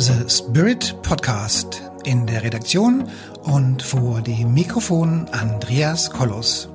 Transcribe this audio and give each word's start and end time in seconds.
The 0.00 0.30
Spirit 0.30 0.96
Podcast. 1.02 1.82
In 2.04 2.26
der 2.26 2.42
Redaktion 2.42 3.06
und 3.42 3.82
vor 3.82 4.22
dem 4.22 4.54
Mikrofon 4.54 5.28
Andreas 5.32 6.10
Kollos. 6.10 6.70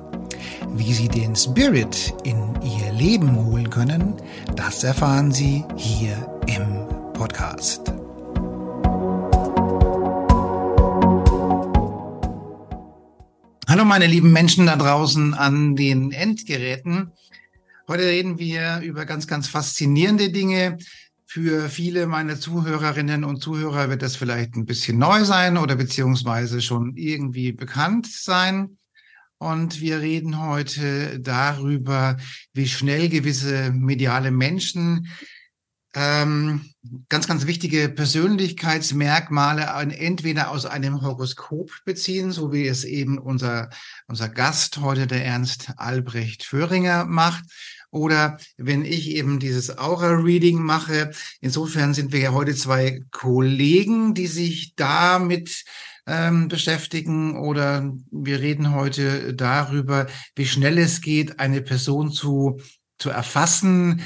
Wie 0.74 0.92
Sie 0.92 1.08
den 1.08 1.34
Spirit 1.34 2.14
in 2.22 2.54
Ihr 2.62 2.92
Leben 2.92 3.34
holen 3.34 3.68
können, 3.68 4.14
das 4.54 4.84
erfahren 4.84 5.32
Sie 5.32 5.64
hier 5.76 6.14
im 6.46 6.86
Podcast. 7.14 7.92
Hallo 13.66 13.84
meine 13.84 14.06
lieben 14.06 14.30
Menschen 14.30 14.66
da 14.66 14.76
draußen 14.76 15.34
an 15.34 15.74
den 15.74 16.12
Endgeräten. 16.12 17.10
Heute 17.88 18.04
reden 18.04 18.38
wir 18.38 18.82
über 18.84 19.04
ganz, 19.04 19.26
ganz 19.26 19.48
faszinierende 19.48 20.30
Dinge, 20.30 20.78
für 21.26 21.68
viele 21.68 22.06
meiner 22.06 22.38
Zuhörerinnen 22.38 23.24
und 23.24 23.42
Zuhörer 23.42 23.90
wird 23.90 24.02
das 24.02 24.16
vielleicht 24.16 24.54
ein 24.54 24.64
bisschen 24.64 24.98
neu 24.98 25.24
sein 25.24 25.58
oder 25.58 25.74
beziehungsweise 25.74 26.62
schon 26.62 26.96
irgendwie 26.96 27.52
bekannt 27.52 28.06
sein. 28.06 28.78
Und 29.38 29.80
wir 29.80 30.00
reden 30.00 30.40
heute 30.40 31.20
darüber, 31.20 32.16
wie 32.54 32.68
schnell 32.68 33.08
gewisse 33.08 33.70
mediale 33.72 34.30
Menschen 34.30 35.08
ähm, 35.96 36.74
ganz, 37.08 37.26
ganz 37.26 37.46
wichtige 37.46 37.88
Persönlichkeitsmerkmale 37.88 39.62
entweder 39.94 40.50
aus 40.50 40.66
einem 40.66 41.00
Horoskop 41.00 41.70
beziehen, 41.86 42.32
so 42.32 42.52
wie 42.52 42.68
es 42.68 42.84
eben 42.84 43.16
unser, 43.16 43.70
unser 44.06 44.28
Gast 44.28 44.76
heute, 44.78 45.06
der 45.06 45.24
Ernst 45.24 45.72
Albrecht 45.78 46.44
Föhringer, 46.44 47.06
macht, 47.06 47.44
oder 47.90 48.38
wenn 48.56 48.84
ich 48.84 49.10
eben 49.10 49.38
dieses 49.38 49.78
Aura-Reading 49.78 50.60
mache. 50.60 51.12
Insofern 51.40 51.94
sind 51.94 52.12
wir 52.12 52.20
ja 52.20 52.32
heute 52.32 52.54
zwei 52.54 53.00
Kollegen, 53.10 54.14
die 54.14 54.26
sich 54.26 54.74
damit 54.76 55.64
ähm, 56.06 56.48
beschäftigen 56.48 57.36
oder 57.36 57.92
wir 58.10 58.40
reden 58.40 58.74
heute 58.74 59.34
darüber, 59.34 60.06
wie 60.34 60.46
schnell 60.46 60.78
es 60.78 61.00
geht, 61.00 61.40
eine 61.40 61.62
Person 61.62 62.12
zu, 62.12 62.60
zu 62.98 63.10
erfassen, 63.10 64.02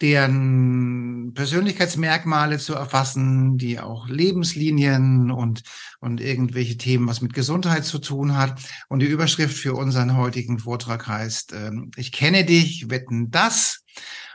deren 0.00 1.32
Persönlichkeitsmerkmale 1.34 2.58
zu 2.58 2.74
erfassen, 2.74 3.58
die 3.58 3.80
auch 3.80 4.08
Lebenslinien 4.08 5.30
und, 5.30 5.62
und 6.00 6.20
irgendwelche 6.20 6.76
Themen, 6.76 7.08
was 7.08 7.20
mit 7.20 7.32
Gesundheit 7.32 7.84
zu 7.84 7.98
tun 7.98 8.36
hat. 8.36 8.60
Und 8.88 9.00
die 9.00 9.06
Überschrift 9.06 9.56
für 9.56 9.74
unseren 9.74 10.16
heutigen 10.16 10.58
Vortrag 10.58 11.06
heißt, 11.06 11.52
äh, 11.52 11.72
ich 11.96 12.12
kenne 12.12 12.44
dich, 12.44 12.90
wetten 12.90 13.30
das. 13.30 13.84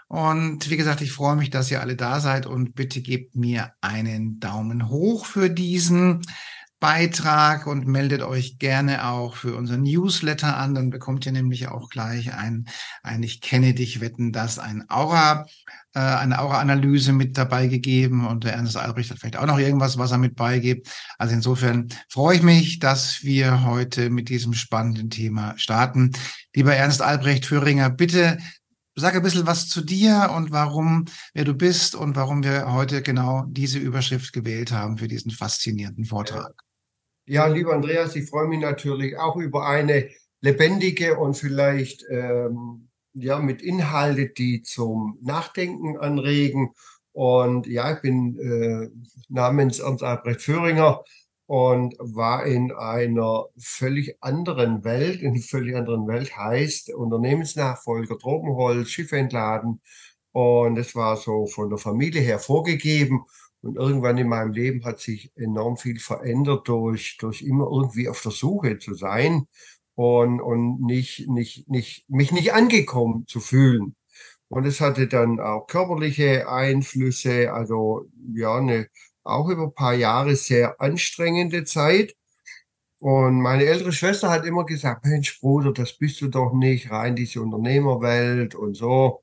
Und 0.07 0.69
wie 0.69 0.77
gesagt, 0.77 1.01
ich 1.01 1.11
freue 1.11 1.35
mich, 1.35 1.49
dass 1.49 1.71
ihr 1.71 1.81
alle 1.81 1.95
da 1.95 2.19
seid 2.19 2.45
und 2.45 2.75
bitte 2.75 3.01
gebt 3.01 3.35
mir 3.35 3.71
einen 3.81 4.39
Daumen 4.39 4.89
hoch 4.89 5.25
für 5.25 5.49
diesen. 5.49 6.21
Beitrag 6.83 7.65
und 7.65 7.87
meldet 7.87 8.23
euch 8.23 8.59
gerne 8.59 9.07
auch 9.07 9.37
für 9.37 9.55
unseren 9.55 9.83
Newsletter 9.83 10.57
an. 10.57 10.75
Dann 10.75 10.89
bekommt 10.89 11.25
ihr 11.25 11.31
nämlich 11.31 11.69
auch 11.69 11.87
gleich 11.87 12.33
ein, 12.33 12.67
ein 13.03 13.23
Ich 13.23 13.39
kenne 13.39 13.73
dich, 13.73 14.01
wetten 14.01 14.33
das, 14.33 14.59
ein 14.59 14.83
Aura, 14.89 15.45
äh, 15.93 15.99
eine 15.99 16.39
Aura-Analyse 16.39 17.13
mit 17.13 17.37
dabei 17.37 17.67
gegeben 17.67 18.27
und 18.27 18.43
der 18.43 18.55
Ernst 18.55 18.75
Albrecht 18.75 19.11
hat 19.11 19.19
vielleicht 19.19 19.37
auch 19.37 19.45
noch 19.45 19.59
irgendwas, 19.59 19.97
was 19.97 20.11
er 20.11 20.17
mit 20.17 20.35
beigibt. 20.35 20.89
Also 21.17 21.33
insofern 21.33 21.87
freue 22.09 22.35
ich 22.35 22.43
mich, 22.43 22.79
dass 22.79 23.23
wir 23.23 23.63
heute 23.63 24.09
mit 24.09 24.27
diesem 24.27 24.51
spannenden 24.51 25.09
Thema 25.09 25.53
starten. 25.55 26.11
Lieber 26.53 26.75
Ernst 26.75 27.01
Albrecht 27.01 27.45
Föhringer, 27.45 27.91
bitte 27.91 28.39
sag 28.93 29.15
ein 29.15 29.23
bisschen 29.23 29.47
was 29.47 29.69
zu 29.69 29.79
dir 29.79 30.33
und 30.35 30.51
warum, 30.51 31.05
wer 31.33 31.45
du 31.45 31.53
bist 31.53 31.95
und 31.95 32.17
warum 32.17 32.43
wir 32.43 32.73
heute 32.73 33.01
genau 33.01 33.45
diese 33.47 33.79
Überschrift 33.79 34.33
gewählt 34.33 34.73
haben 34.73 34.97
für 34.97 35.07
diesen 35.07 35.31
faszinierenden 35.31 36.03
Vortrag. 36.03 36.53
Ja, 37.25 37.47
lieber 37.47 37.73
Andreas, 37.73 38.15
ich 38.15 38.29
freue 38.29 38.47
mich 38.47 38.59
natürlich 38.59 39.17
auch 39.17 39.37
über 39.37 39.65
eine 39.65 40.09
lebendige 40.41 41.17
und 41.17 41.35
vielleicht 41.37 42.05
ähm, 42.09 42.89
ja 43.13 43.39
mit 43.39 43.61
Inhalte, 43.61 44.29
die 44.29 44.61
zum 44.61 45.17
Nachdenken 45.21 45.97
anregen. 45.97 46.73
Und 47.13 47.65
ja, 47.67 47.93
ich 47.93 48.01
bin 48.01 48.37
äh, 48.39 48.89
namens 49.29 49.79
Ernst 49.79 50.03
Albrecht 50.03 50.41
Föhringer 50.41 51.03
und 51.45 51.95
war 51.99 52.45
in 52.45 52.73
einer 52.73 53.45
völlig 53.57 54.17
anderen 54.21 54.83
Welt, 54.83 55.21
in 55.21 55.31
einer 55.31 55.41
völlig 55.41 55.75
anderen 55.77 56.07
Welt 56.07 56.35
heißt 56.35 56.93
Unternehmensnachfolger, 56.93 58.17
Tropenholz, 58.17 58.89
Schiffe 58.89 59.17
entladen. 59.17 59.81
Und 60.33 60.77
es 60.77 60.95
war 60.95 61.15
so 61.15 61.45
von 61.45 61.69
der 61.69 61.77
Familie 61.77 62.21
her 62.21 62.39
vorgegeben. 62.39 63.23
Und 63.63 63.77
irgendwann 63.77 64.17
in 64.17 64.27
meinem 64.27 64.51
Leben 64.51 64.83
hat 64.83 64.99
sich 64.99 65.31
enorm 65.37 65.77
viel 65.77 65.97
verändert 65.97 66.67
durch, 66.67 67.17
durch 67.19 67.41
immer 67.41 67.65
irgendwie 67.71 68.09
auf 68.09 68.21
der 68.21 68.33
Suche 68.33 68.77
zu 68.77 68.93
sein 68.93 69.47
und, 69.95 70.41
und 70.41 70.81
nicht, 70.81 71.29
nicht, 71.29 71.69
nicht, 71.69 72.09
mich 72.09 72.33
nicht 72.33 72.53
angekommen 72.53 73.25
zu 73.25 73.39
fühlen. 73.39 73.95
Und 74.49 74.65
es 74.65 74.81
hatte 74.81 75.07
dann 75.07 75.39
auch 75.39 75.65
körperliche 75.67 76.49
Einflüsse, 76.49 77.53
also 77.53 78.05
ja, 78.35 78.57
eine, 78.57 78.87
auch 79.23 79.47
über 79.47 79.63
ein 79.63 79.73
paar 79.73 79.93
Jahre 79.93 80.35
sehr 80.35 80.81
anstrengende 80.81 81.63
Zeit. 81.63 82.15
Und 82.99 83.41
meine 83.41 83.65
ältere 83.65 83.93
Schwester 83.93 84.29
hat 84.29 84.45
immer 84.45 84.65
gesagt, 84.65 85.05
Mensch, 85.05 85.39
Bruder, 85.39 85.71
das 85.73 85.97
bist 85.97 86.19
du 86.21 86.27
doch 86.27 86.53
nicht, 86.53 86.91
rein 86.91 87.15
diese 87.15 87.41
Unternehmerwelt 87.41 88.55
und 88.55 88.75
so 88.75 89.22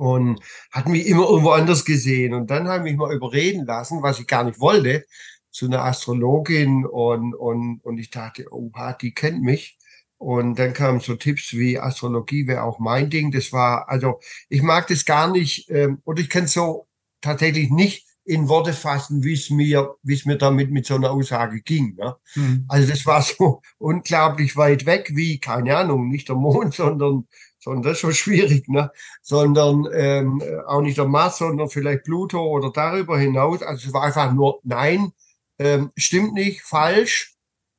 und 0.00 0.40
hat 0.72 0.88
mich 0.88 1.06
immer 1.06 1.28
irgendwo 1.28 1.50
anders 1.50 1.84
gesehen. 1.84 2.32
Und 2.32 2.50
dann 2.50 2.68
habe 2.68 2.78
ich 2.78 2.92
mich 2.92 2.96
mal 2.96 3.14
überreden 3.14 3.66
lassen, 3.66 4.02
was 4.02 4.18
ich 4.18 4.26
gar 4.26 4.44
nicht 4.44 4.58
wollte, 4.58 5.04
zu 5.50 5.66
einer 5.66 5.84
Astrologin 5.84 6.86
und, 6.86 7.34
und, 7.34 7.80
und 7.84 7.98
ich 7.98 8.08
dachte, 8.08 8.46
oha, 8.50 8.94
die 8.94 9.12
kennt 9.12 9.42
mich. 9.42 9.78
Und 10.16 10.58
dann 10.58 10.72
kamen 10.72 11.00
so 11.00 11.16
Tipps 11.16 11.52
wie 11.52 11.78
Astrologie 11.78 12.46
wäre 12.46 12.62
auch 12.62 12.78
mein 12.78 13.10
Ding. 13.10 13.30
Das 13.30 13.52
war, 13.52 13.90
also 13.90 14.20
ich 14.48 14.62
mag 14.62 14.86
das 14.86 15.04
gar 15.04 15.30
nicht, 15.30 15.68
ähm, 15.70 16.00
oder 16.04 16.22
ich 16.22 16.30
kann 16.30 16.46
so 16.46 16.88
tatsächlich 17.20 17.68
nicht 17.70 18.06
in 18.30 18.48
Worte 18.48 18.72
fassen, 18.72 19.24
wie 19.24 19.32
es 19.32 19.50
mir, 19.50 19.96
wie 20.04 20.14
es 20.14 20.24
mir 20.24 20.38
damit 20.38 20.70
mit 20.70 20.86
so 20.86 20.94
einer 20.94 21.10
Aussage 21.10 21.62
ging. 21.62 21.96
Ne? 21.96 22.14
Mhm. 22.36 22.64
Also 22.68 22.88
das 22.88 23.04
war 23.04 23.22
so 23.22 23.60
unglaublich 23.78 24.56
weit 24.56 24.86
weg, 24.86 25.10
wie, 25.14 25.40
keine 25.40 25.76
Ahnung, 25.76 26.08
nicht 26.08 26.28
der 26.28 26.36
Mond, 26.36 26.74
sondern 26.82 27.26
sondern 27.62 27.82
das 27.82 27.92
ist 27.94 28.00
schon 28.00 28.14
schwierig, 28.14 28.68
ne? 28.68 28.90
sondern 29.20 29.86
ähm, 29.92 30.42
auch 30.66 30.80
nicht 30.80 30.96
der 30.96 31.06
Mars, 31.06 31.38
sondern 31.38 31.68
vielleicht 31.68 32.04
Pluto 32.04 32.40
oder 32.42 32.70
darüber 32.72 33.18
hinaus. 33.18 33.62
Also 33.62 33.88
es 33.88 33.92
war 33.92 34.04
einfach 34.04 34.32
nur, 34.32 34.60
nein, 34.62 35.12
ähm, 35.58 35.90
stimmt 35.96 36.32
nicht, 36.32 36.62
falsch. 36.62 37.34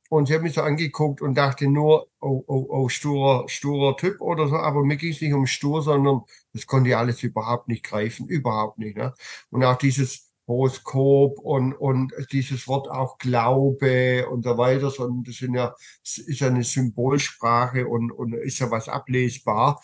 Und 0.08 0.28
ich 0.28 0.34
habe 0.34 0.44
mich 0.44 0.52
so 0.52 0.62
angeguckt 0.62 1.20
und 1.22 1.34
dachte 1.34 1.66
nur, 1.66 2.08
oh, 2.20 2.44
oh, 2.46 2.66
oh, 2.68 2.88
sturer, 2.90 3.48
sturer 3.48 3.96
Typ 3.96 4.20
oder 4.20 4.46
so. 4.46 4.56
Aber 4.56 4.84
mir 4.84 4.98
ging 4.98 5.10
es 5.10 5.20
nicht 5.20 5.32
um 5.32 5.46
stur, 5.46 5.82
sondern 5.82 6.20
das 6.52 6.66
konnte 6.66 6.90
ich 6.90 6.96
alles 6.96 7.22
überhaupt 7.22 7.66
nicht 7.66 7.82
greifen, 7.82 8.28
überhaupt 8.28 8.78
nicht. 8.78 8.96
Ne? 8.96 9.14
Und 9.50 9.64
auch 9.64 9.78
dieses 9.78 10.31
Horoskop 10.52 11.38
und, 11.38 11.72
und 11.72 12.12
dieses 12.32 12.68
Wort 12.68 12.88
auch 12.88 13.18
Glaube 13.18 14.28
und 14.28 14.44
so 14.44 14.58
weiter, 14.58 14.90
sondern 14.90 15.24
das 15.24 15.36
sind 15.36 15.54
ja, 15.54 15.74
ist 16.02 16.40
ja 16.40 16.48
eine 16.48 16.64
Symbolsprache 16.64 17.86
und, 17.86 18.10
und 18.12 18.34
ist 18.34 18.58
ja 18.58 18.70
was 18.70 18.88
ablesbar. 18.88 19.82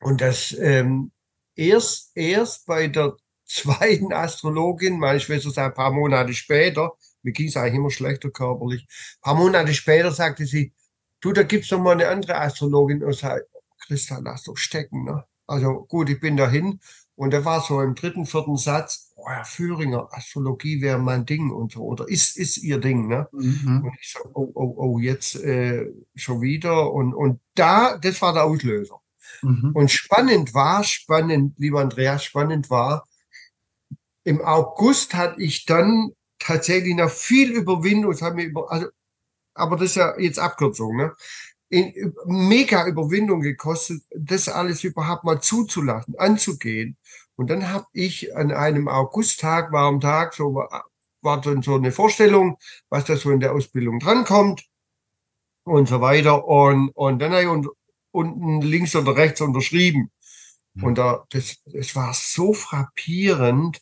Und 0.00 0.20
das 0.20 0.56
ähm, 0.58 1.12
erst, 1.56 2.16
erst 2.16 2.66
bei 2.66 2.88
der 2.88 3.16
zweiten 3.44 4.12
Astrologin, 4.12 4.98
meine 4.98 5.20
Schwester 5.20 5.50
sagt 5.50 5.78
ein 5.78 5.82
paar 5.82 5.92
Monate 5.92 6.34
später, 6.34 6.92
mir 7.22 7.32
ging 7.32 7.48
es 7.48 7.56
eigentlich 7.56 7.74
immer 7.74 7.90
schlechter 7.90 8.30
körperlich, 8.30 8.82
ein 8.82 9.20
paar 9.22 9.34
Monate 9.34 9.72
später 9.74 10.12
sagte 10.12 10.46
sie, 10.46 10.72
du, 11.20 11.32
da 11.32 11.42
gibt's 11.42 11.70
noch 11.70 11.80
mal 11.80 11.92
eine 11.92 12.08
andere 12.08 12.36
Astrologin 12.36 13.02
und 13.02 13.14
sagt, 13.14 13.46
Christa, 13.86 14.20
lass 14.22 14.44
doch 14.44 14.56
stecken. 14.56 15.04
Ne? 15.04 15.24
Also 15.46 15.86
gut, 15.88 16.10
ich 16.10 16.20
bin 16.20 16.36
dahin 16.36 16.78
und 17.18 17.32
da 17.32 17.44
war 17.44 17.60
so 17.60 17.80
im 17.80 17.96
dritten, 17.96 18.26
vierten 18.26 18.56
Satz, 18.56 19.12
oh, 19.16 19.28
Herr 19.28 19.44
Führinger, 19.44 20.08
Astrologie 20.12 20.80
wäre 20.80 21.00
mein 21.00 21.26
Ding 21.26 21.50
und 21.50 21.72
so, 21.72 21.82
oder 21.82 22.08
ist, 22.08 22.36
ist 22.36 22.58
ihr 22.58 22.78
Ding, 22.78 23.08
ne? 23.08 23.28
Mhm. 23.32 23.82
Und 23.84 23.92
ich 24.00 24.12
so, 24.12 24.20
oh, 24.34 24.52
oh, 24.54 24.74
oh, 24.76 24.98
jetzt 25.00 25.34
äh, 25.34 25.92
schon 26.14 26.40
wieder. 26.42 26.92
Und, 26.92 27.14
und 27.14 27.40
da, 27.56 27.98
das 27.98 28.22
war 28.22 28.34
der 28.34 28.44
Auslöser. 28.44 29.00
Mhm. 29.42 29.72
Und 29.74 29.90
spannend 29.90 30.54
war, 30.54 30.84
spannend, 30.84 31.58
lieber 31.58 31.80
Andreas, 31.80 32.22
spannend 32.22 32.70
war, 32.70 33.04
im 34.22 34.40
August 34.40 35.14
hatte 35.14 35.42
ich 35.42 35.66
dann 35.66 36.12
tatsächlich 36.38 36.94
noch 36.94 37.10
viel 37.10 37.50
Überwindung, 37.50 38.14
hat 38.20 38.36
mir 38.36 38.44
über, 38.44 38.70
also, 38.70 38.86
aber 39.54 39.74
das 39.74 39.86
ist 39.86 39.96
ja 39.96 40.16
jetzt 40.20 40.38
Abkürzung, 40.38 40.96
ne? 40.96 41.14
In, 41.68 42.14
mega 42.26 42.86
Überwindung 42.86 43.40
gekostet, 43.40 44.02
das 44.10 44.48
alles 44.48 44.84
überhaupt 44.84 45.24
mal 45.24 45.40
zuzulassen, 45.40 46.14
anzugehen. 46.18 46.96
Und 47.36 47.50
dann 47.50 47.70
habe 47.70 47.86
ich 47.92 48.34
an 48.36 48.50
einem 48.52 48.88
Augusttag, 48.88 49.72
war 49.72 49.86
am 49.86 50.00
Tag, 50.00 50.34
so 50.34 50.64
war 51.20 51.40
dann 51.40 51.62
so 51.62 51.74
eine 51.74 51.92
Vorstellung, 51.92 52.58
was 52.88 53.04
da 53.04 53.16
so 53.16 53.30
in 53.30 53.40
der 53.40 53.52
Ausbildung 53.52 53.98
drankommt 53.98 54.66
und 55.64 55.88
so 55.88 56.00
weiter. 56.00 56.46
Und, 56.46 56.90
und 56.90 57.18
dann 57.20 57.32
habe 57.32 57.42
ich 57.42 57.48
und, 57.48 57.68
unten 58.10 58.60
links 58.62 58.96
oder 58.96 59.16
rechts 59.16 59.40
unterschrieben. 59.40 60.10
Mhm. 60.74 60.84
Und 60.84 60.98
da, 60.98 61.24
das, 61.30 61.62
das 61.66 61.94
war 61.94 62.14
so 62.14 62.54
frappierend, 62.54 63.80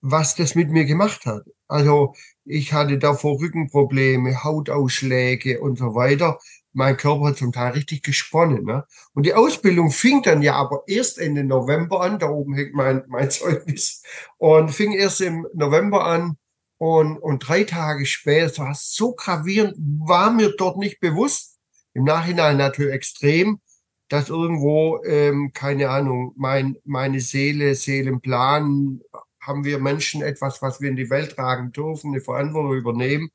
was 0.00 0.34
das 0.34 0.54
mit 0.54 0.70
mir 0.70 0.84
gemacht 0.84 1.26
hat. 1.26 1.44
Also 1.66 2.14
ich 2.44 2.72
hatte 2.72 2.98
davor 2.98 3.40
Rückenprobleme, 3.40 4.44
Hautausschläge 4.44 5.60
und 5.60 5.78
so 5.78 5.94
weiter. 5.94 6.38
Mein 6.74 6.96
Körper 6.96 7.28
hat 7.28 7.38
zum 7.38 7.52
Teil 7.52 7.72
richtig 7.72 8.02
gesponnen. 8.02 8.64
Ne? 8.64 8.84
Und 9.14 9.24
die 9.24 9.34
Ausbildung 9.34 9.90
fing 9.90 10.22
dann 10.22 10.42
ja 10.42 10.54
aber 10.56 10.82
erst 10.86 11.18
Ende 11.18 11.44
November 11.44 12.00
an. 12.00 12.18
Da 12.18 12.28
oben 12.28 12.54
hängt 12.54 12.74
mein, 12.74 13.04
mein 13.06 13.30
Zeugnis. 13.30 14.02
Und 14.36 14.70
fing 14.70 14.92
erst 14.92 15.20
im 15.20 15.46
November 15.54 16.04
an. 16.04 16.36
Und, 16.78 17.16
und 17.18 17.48
drei 17.48 17.64
Tage 17.64 18.04
später, 18.04 18.66
das 18.66 18.92
so 18.92 19.14
gravierend, 19.14 19.76
war 19.78 20.32
mir 20.32 20.54
dort 20.56 20.76
nicht 20.76 21.00
bewusst. 21.00 21.58
Im 21.94 22.04
Nachhinein 22.04 22.56
natürlich 22.56 22.92
extrem, 22.92 23.60
dass 24.08 24.28
irgendwo, 24.28 25.00
ähm, 25.04 25.52
keine 25.54 25.88
Ahnung, 25.90 26.32
mein, 26.36 26.76
meine 26.84 27.20
Seele, 27.20 27.76
Seelenplan, 27.76 29.00
haben 29.40 29.64
wir 29.64 29.78
Menschen 29.78 30.22
etwas, 30.22 30.62
was 30.62 30.80
wir 30.80 30.88
in 30.88 30.96
die 30.96 31.10
Welt 31.10 31.36
tragen 31.36 31.72
dürfen, 31.72 32.12
eine 32.12 32.20
Verantwortung 32.20 32.74
übernehmen. 32.74 33.30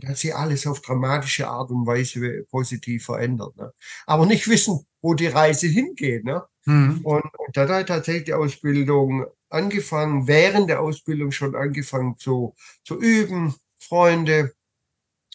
Und 0.00 0.08
hat 0.08 0.16
sich 0.16 0.34
alles 0.34 0.66
auf 0.66 0.80
dramatische 0.80 1.48
Art 1.48 1.70
und 1.70 1.86
Weise 1.86 2.44
positiv 2.50 3.06
verändert. 3.06 3.56
Ne? 3.56 3.72
Aber 4.06 4.26
nicht 4.26 4.48
wissen, 4.48 4.86
wo 5.00 5.14
die 5.14 5.26
Reise 5.26 5.66
hingeht. 5.66 6.24
Ne? 6.24 6.44
Mhm. 6.66 7.00
Und, 7.02 7.24
und 7.24 7.56
dann 7.56 7.68
hat 7.68 7.88
tatsächlich 7.88 8.24
die 8.24 8.34
Ausbildung 8.34 9.26
angefangen, 9.48 10.28
während 10.28 10.68
der 10.68 10.80
Ausbildung 10.80 11.32
schon 11.32 11.56
angefangen 11.56 12.16
zu, 12.18 12.54
zu 12.84 13.00
üben, 13.00 13.54
Freunde, 13.78 14.52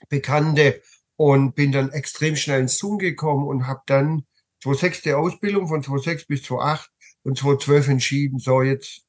Bekannte 0.10 0.81
und 1.15 1.56
bin 1.56 1.71
dann 1.71 1.92
extrem 1.92 2.36
schnell 2.36 2.62
ins 2.62 2.77
Tun 2.77 3.00
gekommen 3.00 3.48
und 3.48 3.68
habe 3.68 3.81
dann 3.86 4.25
2006 4.63 5.01
die 5.01 5.13
Ausbildung 5.13 5.68
von 5.68 5.83
2006 5.83 6.25
bis 6.27 6.44
2008 6.44 6.89
und 7.24 7.38
2012 7.38 7.88
entschieden, 7.89 8.39
so 8.39 8.62
jetzt 8.62 9.04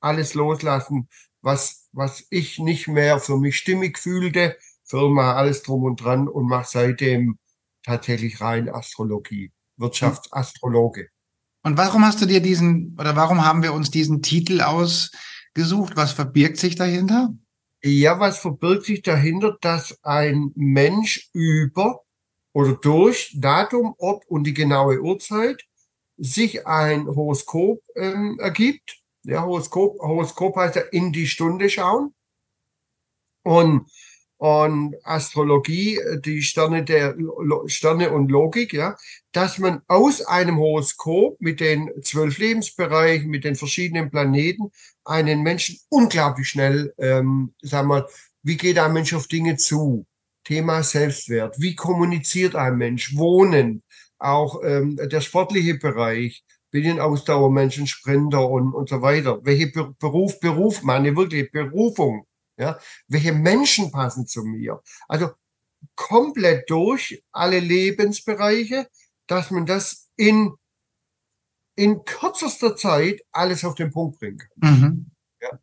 alles 0.00 0.34
loslassen, 0.34 1.08
was, 1.40 1.88
was 1.92 2.26
ich 2.30 2.58
nicht 2.58 2.88
mehr 2.88 3.20
für 3.20 3.36
mich 3.36 3.56
stimmig 3.56 3.98
fühlte, 3.98 4.56
Firma, 4.88 5.34
alles 5.34 5.62
drum 5.62 5.84
und 5.84 6.02
dran 6.02 6.28
und 6.28 6.46
mache 6.46 6.66
seitdem 6.68 7.38
tatsächlich 7.82 8.40
rein 8.40 8.68
Astrologie, 8.68 9.52
Wirtschaftsastrologe. 9.76 11.08
Und 11.62 11.76
warum 11.76 12.04
hast 12.04 12.20
du 12.20 12.26
dir 12.26 12.40
diesen, 12.40 12.96
oder 12.98 13.16
warum 13.16 13.44
haben 13.44 13.62
wir 13.62 13.72
uns 13.72 13.90
diesen 13.90 14.22
Titel 14.22 14.60
ausgesucht? 14.60 15.96
Was 15.96 16.12
verbirgt 16.12 16.56
sich 16.56 16.76
dahinter? 16.76 17.34
Ja, 17.82 18.18
was 18.18 18.38
verbirgt 18.38 18.84
sich 18.84 19.02
dahinter, 19.02 19.56
dass 19.60 19.98
ein 20.02 20.52
Mensch 20.54 21.30
über 21.32 22.00
oder 22.52 22.74
durch 22.74 23.36
Datum, 23.38 23.94
Ort 23.98 24.24
und 24.26 24.44
die 24.44 24.54
genaue 24.54 25.00
Uhrzeit 25.00 25.62
sich 26.16 26.66
ein 26.66 27.06
Horoskop 27.06 27.80
ähm, 27.94 28.38
ergibt 28.40 28.98
ja, 29.28 29.42
Horoskop, 29.42 30.00
Horoskop 30.00 30.56
heißt 30.56 30.76
ja 30.76 30.82
in 30.90 31.12
die 31.12 31.26
Stunde 31.26 31.68
schauen. 31.68 32.14
Und, 33.42 33.90
und 34.38 34.94
Astrologie, 35.02 36.00
die 36.24 36.42
Sterne 36.42 36.84
der 36.84 37.16
Sterne 37.66 38.12
und 38.12 38.30
Logik, 38.30 38.72
ja, 38.72 38.96
dass 39.32 39.58
man 39.58 39.82
aus 39.88 40.22
einem 40.22 40.58
Horoskop 40.58 41.40
mit 41.40 41.60
den 41.60 41.90
zwölf 42.02 42.38
Lebensbereichen, 42.38 43.28
mit 43.28 43.44
den 43.44 43.56
verschiedenen 43.56 44.10
Planeten 44.10 44.70
einen 45.04 45.42
Menschen 45.42 45.78
unglaublich 45.88 46.48
schnell, 46.48 46.94
ähm, 46.98 47.52
sagen 47.62 47.88
wir, 47.88 48.08
wie 48.42 48.56
geht 48.56 48.78
ein 48.78 48.92
Mensch 48.92 49.12
auf 49.12 49.26
Dinge 49.26 49.56
zu? 49.56 50.06
Thema 50.44 50.82
Selbstwert. 50.82 51.56
Wie 51.60 51.74
kommuniziert 51.74 52.54
ein 52.54 52.76
Mensch? 52.76 53.16
Wohnen, 53.16 53.82
auch 54.18 54.62
ähm, 54.64 54.96
der 54.96 55.20
sportliche 55.20 55.74
Bereich, 55.74 56.44
Medienausdauermenschen, 56.72 57.86
Sprinter 57.86 58.48
und, 58.48 58.72
und 58.72 58.88
so 58.88 59.02
weiter. 59.02 59.40
Welche 59.42 59.72
Beruf, 59.98 60.38
Beruf, 60.40 60.82
meine 60.82 61.16
wirklich 61.16 61.50
Berufung, 61.50 62.24
ja, 62.58 62.78
welche 63.06 63.32
Menschen 63.32 63.90
passen 63.90 64.26
zu 64.26 64.42
mir. 64.42 64.82
Also 65.06 65.30
komplett 65.94 66.68
durch 66.68 67.22
alle 67.32 67.60
Lebensbereiche, 67.60 68.88
dass 69.26 69.50
man 69.50 69.64
das 69.64 70.10
in, 70.16 70.54
in 71.76 72.04
kürzester 72.04 72.76
Zeit 72.76 73.22
alles 73.30 73.64
auf 73.64 73.74
den 73.76 73.92
Punkt 73.92 74.18
bringen 74.18 74.38
kann. 74.38 74.80
Mhm. 74.80 75.10
Ja. 75.40 75.58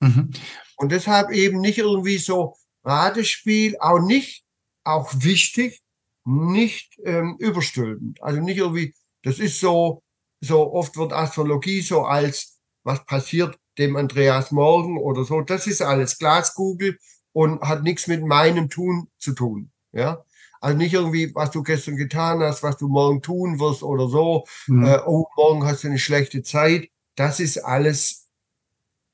Mhm. 0.00 0.30
Und 0.76 0.92
deshalb 0.92 1.30
eben 1.30 1.60
nicht 1.60 1.78
irgendwie 1.78 2.18
so 2.18 2.56
Ratespiel, 2.84 3.76
auch 3.80 3.98
nicht, 3.98 4.44
auch 4.84 5.12
wichtig, 5.16 5.82
nicht 6.24 6.98
ähm, 7.04 7.36
überstülpend. 7.38 8.22
Also 8.22 8.40
nicht 8.40 8.58
irgendwie, 8.58 8.94
das 9.22 9.38
ist 9.38 9.58
so, 9.58 10.02
so 10.40 10.72
oft 10.72 10.96
wird 10.96 11.12
Astrologie 11.12 11.80
so 11.80 12.04
als, 12.04 12.60
was 12.84 13.04
passiert 13.06 13.58
dem 13.78 13.96
Andreas 13.96 14.50
morgen 14.50 14.98
oder 14.98 15.24
so, 15.24 15.40
das 15.40 15.66
ist 15.66 15.82
alles 15.82 16.18
Glaskugel 16.18 16.98
und 17.32 17.60
hat 17.62 17.82
nichts 17.82 18.06
mit 18.06 18.24
meinem 18.24 18.68
Tun 18.68 19.08
zu 19.18 19.32
tun. 19.32 19.70
Ja, 19.92 20.24
also 20.60 20.76
nicht 20.76 20.92
irgendwie, 20.92 21.34
was 21.34 21.50
du 21.50 21.62
gestern 21.62 21.96
getan 21.96 22.40
hast, 22.40 22.62
was 22.62 22.76
du 22.76 22.88
morgen 22.88 23.22
tun 23.22 23.60
wirst 23.60 23.82
oder 23.82 24.08
so. 24.08 24.44
Mhm. 24.66 24.84
Äh, 24.84 24.98
oh, 25.06 25.26
morgen 25.36 25.64
hast 25.64 25.84
du 25.84 25.88
eine 25.88 25.98
schlechte 25.98 26.42
Zeit. 26.42 26.88
Das 27.14 27.40
ist 27.40 27.58
alles, 27.58 28.28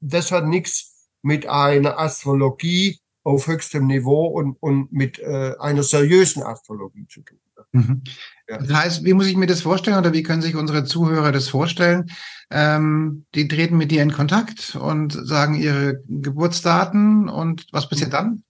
das 0.00 0.32
hat 0.32 0.46
nichts 0.46 1.08
mit 1.22 1.46
einer 1.46 1.98
Astrologie 1.98 2.98
auf 3.22 3.46
höchstem 3.46 3.86
Niveau 3.86 4.26
und, 4.26 4.56
und 4.60 4.92
mit 4.92 5.18
äh, 5.18 5.54
einer 5.58 5.82
seriösen 5.82 6.42
Astrologie 6.42 7.06
zu 7.08 7.22
tun. 7.22 7.38
Mhm. 7.74 8.02
Ja. 8.48 8.58
Das 8.58 8.72
heißt, 8.72 9.04
wie 9.04 9.14
muss 9.14 9.26
ich 9.26 9.36
mir 9.36 9.46
das 9.46 9.62
vorstellen 9.62 9.98
oder 9.98 10.12
wie 10.12 10.22
können 10.22 10.42
sich 10.42 10.54
unsere 10.54 10.84
Zuhörer 10.84 11.32
das 11.32 11.48
vorstellen? 11.48 12.10
Ähm, 12.50 13.26
die 13.34 13.48
treten 13.48 13.76
mit 13.76 13.90
dir 13.90 14.02
in 14.02 14.12
Kontakt 14.12 14.76
und 14.76 15.12
sagen 15.12 15.54
ihre 15.54 16.00
Geburtsdaten 16.06 17.28
und 17.28 17.66
was 17.72 17.88
passiert 17.88 18.10
mhm. 18.10 18.12
dann? 18.12 18.44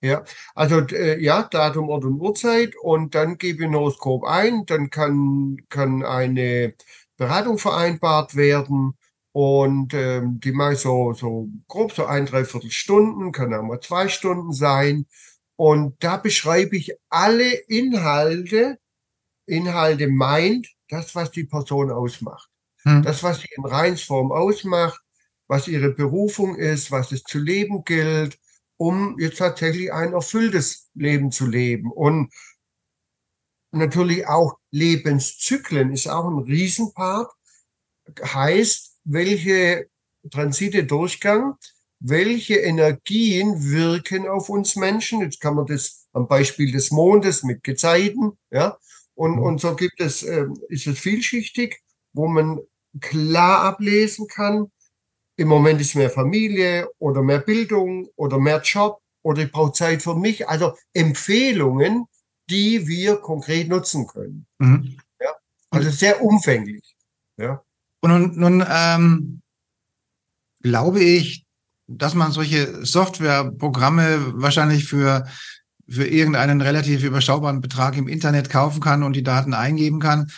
Ja, 0.00 0.24
also 0.54 0.80
äh, 0.80 1.22
ja, 1.22 1.42
Datum, 1.42 1.90
Ort 1.90 2.04
und 2.04 2.20
Uhrzeit 2.20 2.74
und 2.80 3.14
dann 3.14 3.36
gebe 3.36 3.64
ich 3.64 3.68
ein 3.68 3.74
Horoskop 3.74 4.24
ein, 4.24 4.64
dann 4.64 4.88
kann, 4.88 5.58
kann 5.68 6.04
eine 6.04 6.74
Beratung 7.18 7.58
vereinbart 7.58 8.34
werden 8.34 8.96
und 9.32 9.92
ähm, 9.92 10.40
die 10.40 10.52
mache 10.52 10.74
ich 10.74 10.78
so, 10.78 11.12
so 11.12 11.48
grob 11.66 11.92
so 11.92 12.06
ein, 12.06 12.24
dreiviertel 12.24 12.70
Stunden, 12.70 13.32
kann 13.32 13.52
auch 13.52 13.62
mal 13.62 13.80
zwei 13.80 14.08
Stunden 14.08 14.52
sein 14.52 15.04
und 15.58 16.04
da 16.04 16.18
beschreibe 16.18 16.76
ich 16.76 16.92
alle 17.08 17.50
Inhalte, 17.50 18.78
Inhalte 19.44 20.06
meint, 20.06 20.68
das, 20.88 21.16
was 21.16 21.32
die 21.32 21.44
Person 21.44 21.90
ausmacht. 21.90 22.48
Hm. 22.84 23.02
Das, 23.02 23.24
was 23.24 23.40
sie 23.40 23.48
in 23.56 23.64
Reinsform 23.64 24.30
ausmacht, 24.30 25.02
was 25.48 25.66
ihre 25.66 25.90
Berufung 25.90 26.54
ist, 26.54 26.92
was 26.92 27.10
es 27.10 27.24
zu 27.24 27.40
leben 27.40 27.82
gilt, 27.82 28.38
um 28.76 29.18
jetzt 29.18 29.38
tatsächlich 29.38 29.92
ein 29.92 30.12
erfülltes 30.12 30.90
Leben 30.94 31.32
zu 31.32 31.46
leben. 31.46 31.90
Und 31.90 32.32
natürlich 33.72 34.28
auch 34.28 34.60
Lebenszyklen 34.70 35.92
ist 35.92 36.06
auch 36.06 36.28
ein 36.28 36.38
Riesenpart. 36.38 37.32
Heißt, 38.22 39.00
welche 39.02 39.90
Transite 40.30 40.84
Durchgang 40.84 41.56
welche 42.00 42.56
Energien 42.56 43.70
wirken 43.70 44.28
auf 44.28 44.48
uns 44.48 44.76
Menschen. 44.76 45.20
Jetzt 45.20 45.40
kann 45.40 45.54
man 45.54 45.66
das 45.66 46.06
am 46.12 46.28
Beispiel 46.28 46.72
des 46.72 46.90
Mondes 46.90 47.42
mit 47.42 47.64
Gezeiten, 47.64 48.32
ja. 48.50 48.78
Und, 49.14 49.36
mhm. 49.36 49.42
und 49.42 49.60
so 49.60 49.74
gibt 49.74 50.00
es, 50.00 50.22
äh, 50.22 50.46
ist 50.68 50.86
es 50.86 50.98
vielschichtig, 50.98 51.82
wo 52.12 52.28
man 52.28 52.60
klar 53.00 53.62
ablesen 53.62 54.28
kann, 54.28 54.70
im 55.38 55.48
Moment 55.48 55.80
ist 55.80 55.94
mehr 55.94 56.10
Familie 56.10 56.88
oder 56.98 57.22
mehr 57.22 57.38
Bildung 57.38 58.08
oder 58.16 58.38
mehr 58.38 58.60
Job 58.60 59.00
oder 59.22 59.42
ich 59.42 59.52
brauche 59.52 59.72
Zeit 59.72 60.02
für 60.02 60.16
mich. 60.16 60.48
Also 60.48 60.74
Empfehlungen, 60.92 62.06
die 62.50 62.88
wir 62.88 63.16
konkret 63.16 63.68
nutzen 63.68 64.06
können. 64.06 64.46
Mhm. 64.58 64.98
Ja? 65.20 65.30
Also 65.70 65.90
sehr 65.90 66.22
umfänglich. 66.22 66.96
Ja. 67.36 67.62
Und 68.00 68.10
nun, 68.10 68.38
nun 68.38 68.66
ähm, 68.68 69.42
glaube 70.60 71.00
ich, 71.00 71.44
dass 71.88 72.14
man 72.14 72.32
solche 72.32 72.84
Softwareprogramme 72.84 74.34
wahrscheinlich 74.34 74.84
für, 74.84 75.26
für 75.88 76.06
irgendeinen 76.06 76.60
relativ 76.60 77.02
überschaubaren 77.02 77.60
Betrag 77.60 77.96
im 77.96 78.08
Internet 78.08 78.50
kaufen 78.50 78.80
kann 78.80 79.02
und 79.02 79.14
die 79.14 79.22
Daten 79.22 79.54
eingeben 79.54 79.98
kann. 79.98 80.30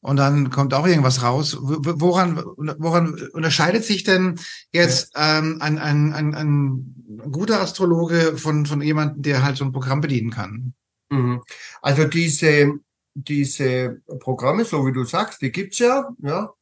Und 0.00 0.16
dann 0.16 0.50
kommt 0.50 0.74
auch 0.74 0.86
irgendwas 0.86 1.22
raus. 1.22 1.56
Woran, 1.58 2.36
woran 2.78 3.14
unterscheidet 3.32 3.84
sich 3.84 4.04
denn 4.04 4.38
jetzt 4.70 5.12
ähm, 5.16 5.58
ein, 5.60 5.78
ein, 5.78 6.12
ein, 6.12 6.34
ein 6.34 7.30
guter 7.32 7.60
Astrologe 7.60 8.36
von, 8.36 8.64
von 8.64 8.80
jemandem, 8.80 9.22
der 9.22 9.42
halt 9.42 9.56
so 9.56 9.64
ein 9.64 9.72
Programm 9.72 10.00
bedienen 10.00 10.30
kann? 10.30 10.74
Mhm. 11.10 11.42
Also 11.82 12.04
diese, 12.04 12.74
diese 13.14 14.00
Programme, 14.20 14.64
so 14.64 14.86
wie 14.86 14.92
du 14.92 15.04
sagst, 15.04 15.42
die 15.42 15.50
gibt's 15.50 15.80
ja, 15.80 16.08
ja 16.22 16.52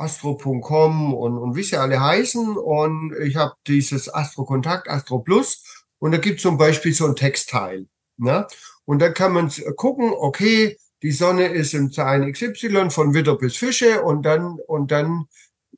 astro.com 0.00 1.14
und, 1.14 1.38
und 1.38 1.56
wie 1.56 1.62
sie 1.62 1.76
alle 1.76 2.00
heißen. 2.00 2.56
Und 2.56 3.14
ich 3.22 3.36
habe 3.36 3.54
dieses 3.66 4.12
Astro 4.12 4.44
Kontakt, 4.44 4.88
Astro 4.88 5.20
Plus. 5.20 5.64
Und 5.98 6.12
da 6.12 6.18
gibt 6.18 6.40
zum 6.40 6.56
Beispiel 6.58 6.94
so 6.94 7.06
ein 7.06 7.16
Textteil. 7.16 7.86
Ne? 8.16 8.46
Und 8.84 9.00
da 9.00 9.10
kann 9.10 9.32
man 9.32 9.50
gucken, 9.76 10.12
okay, 10.12 10.76
die 11.02 11.12
Sonne 11.12 11.46
ist 11.46 11.74
im 11.74 11.92
Zeichen 11.92 12.32
XY 12.32 12.90
von 12.90 13.14
Witter 13.14 13.36
bis 13.36 13.56
Fische 13.56 14.02
und 14.02 14.22
dann, 14.22 14.58
und 14.66 14.90
dann 14.90 15.26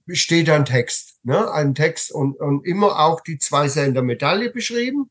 steht 0.09 0.49
dann 0.49 0.65
Text. 0.65 1.19
ne, 1.23 1.51
einen 1.53 1.75
Text 1.75 2.13
und, 2.13 2.39
und 2.41 2.67
immer 2.67 2.99
auch 2.99 3.21
die 3.21 3.39
zwei 3.39 3.69
Seiten 3.69 3.95
der 3.95 4.03
Medaille 4.03 4.51
beschrieben. 4.51 5.11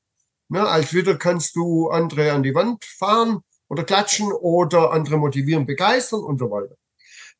Ne, 0.49 0.67
als 0.67 0.93
wieder 0.93 1.17
kannst 1.17 1.55
du 1.55 1.89
andere 1.89 2.33
an 2.33 2.43
die 2.43 2.53
Wand 2.53 2.83
fahren 2.83 3.39
oder 3.69 3.85
klatschen 3.85 4.33
oder 4.33 4.91
andere 4.91 5.17
motivieren, 5.17 5.65
begeistern 5.65 6.19
und 6.21 6.39
so 6.39 6.51
weiter. 6.51 6.75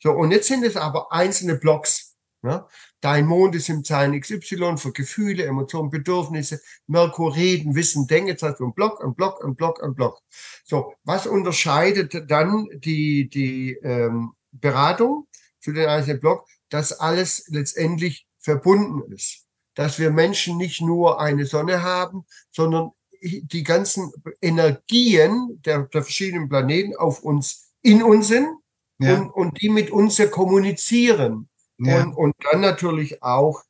So, 0.01 0.11
und 0.13 0.31
jetzt 0.31 0.47
sind 0.47 0.63
es 0.63 0.75
aber 0.75 1.11
einzelne 1.11 1.55
Blocks. 1.55 2.15
Ne? 2.41 2.65
Dein 3.01 3.27
Mond 3.27 3.55
ist 3.55 3.69
im 3.69 3.83
Zeichen 3.83 4.19
XY 4.19 4.77
für 4.77 4.91
Gefühle, 4.91 5.45
Emotionen, 5.45 5.91
Bedürfnisse, 5.91 6.59
Merkur, 6.87 7.35
Reden, 7.35 7.75
Wissen, 7.75 8.07
Denken. 8.07 8.29
Jetzt 8.29 8.41
hast 8.41 8.59
du 8.59 8.71
Block, 8.71 8.99
einen 9.03 9.13
Block, 9.13 9.43
einen 9.43 9.55
Block, 9.55 9.83
einen 9.83 9.93
Block. 9.93 10.19
So, 10.63 10.93
was 11.03 11.27
unterscheidet 11.27 12.29
dann 12.31 12.67
die, 12.73 13.29
die 13.29 13.73
ähm, 13.83 14.33
Beratung 14.51 15.27
zu 15.59 15.71
den 15.71 15.87
einzelnen 15.87 16.19
Block? 16.19 16.47
Dass 16.69 16.93
alles 16.93 17.45
letztendlich 17.49 18.25
verbunden 18.39 19.11
ist. 19.13 19.45
Dass 19.75 19.99
wir 19.99 20.09
Menschen 20.09 20.57
nicht 20.57 20.81
nur 20.81 21.21
eine 21.21 21.45
Sonne 21.45 21.83
haben, 21.83 22.25
sondern 22.49 22.89
die 23.21 23.63
ganzen 23.63 24.11
Energien 24.41 25.61
der, 25.63 25.83
der 25.83 26.01
verschiedenen 26.01 26.49
Planeten 26.49 26.95
auf 26.95 27.21
uns, 27.21 27.71
in 27.83 28.01
uns 28.01 28.29
sind 28.29 28.47
ja. 29.01 29.19
und, 29.19 29.29
und 29.29 29.61
die 29.61 29.69
mit 29.69 29.91
uns 29.91 30.17
ja 30.17 30.27
kommunizieren. 30.27 31.49
Ja. 31.77 32.03
Und, 32.03 32.13
und 32.13 32.35
dann 32.51 32.61
natürlich 32.61 33.23
auch 33.23 33.63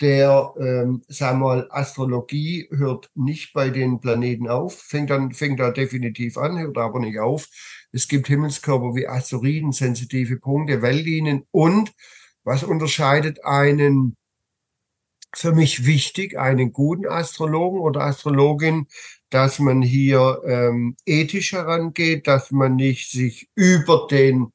der, 0.00 0.52
ähm, 0.58 1.02
sagen 1.08 1.40
wir 1.40 1.46
mal, 1.46 1.68
Astrologie 1.70 2.68
hört 2.70 3.10
nicht 3.14 3.54
bei 3.54 3.70
den 3.70 4.00
Planeten 4.00 4.48
auf, 4.48 4.78
fängt 4.78 5.10
dann, 5.10 5.32
fängt 5.32 5.58
da 5.58 5.70
definitiv 5.70 6.36
an, 6.36 6.58
hört 6.58 6.76
aber 6.76 7.00
nicht 7.00 7.18
auf. 7.18 7.48
Es 7.92 8.08
gibt 8.08 8.26
Himmelskörper 8.26 8.94
wie 8.94 9.08
Asteroiden, 9.08 9.72
sensitive 9.72 10.38
Punkte, 10.38 10.82
Weltlinien 10.82 11.46
und 11.50 11.92
was 12.44 12.62
unterscheidet 12.62 13.44
einen 13.44 14.16
für 15.34 15.52
mich 15.52 15.84
wichtig, 15.84 16.38
einen 16.38 16.72
guten 16.72 17.06
Astrologen 17.06 17.80
oder 17.80 18.02
Astrologin, 18.02 18.86
dass 19.28 19.58
man 19.58 19.82
hier 19.82 20.40
ähm, 20.46 20.96
ethisch 21.04 21.52
herangeht, 21.52 22.26
dass 22.26 22.50
man 22.52 22.76
nicht 22.76 23.10
sich 23.10 23.50
über 23.54 24.06
den 24.10 24.52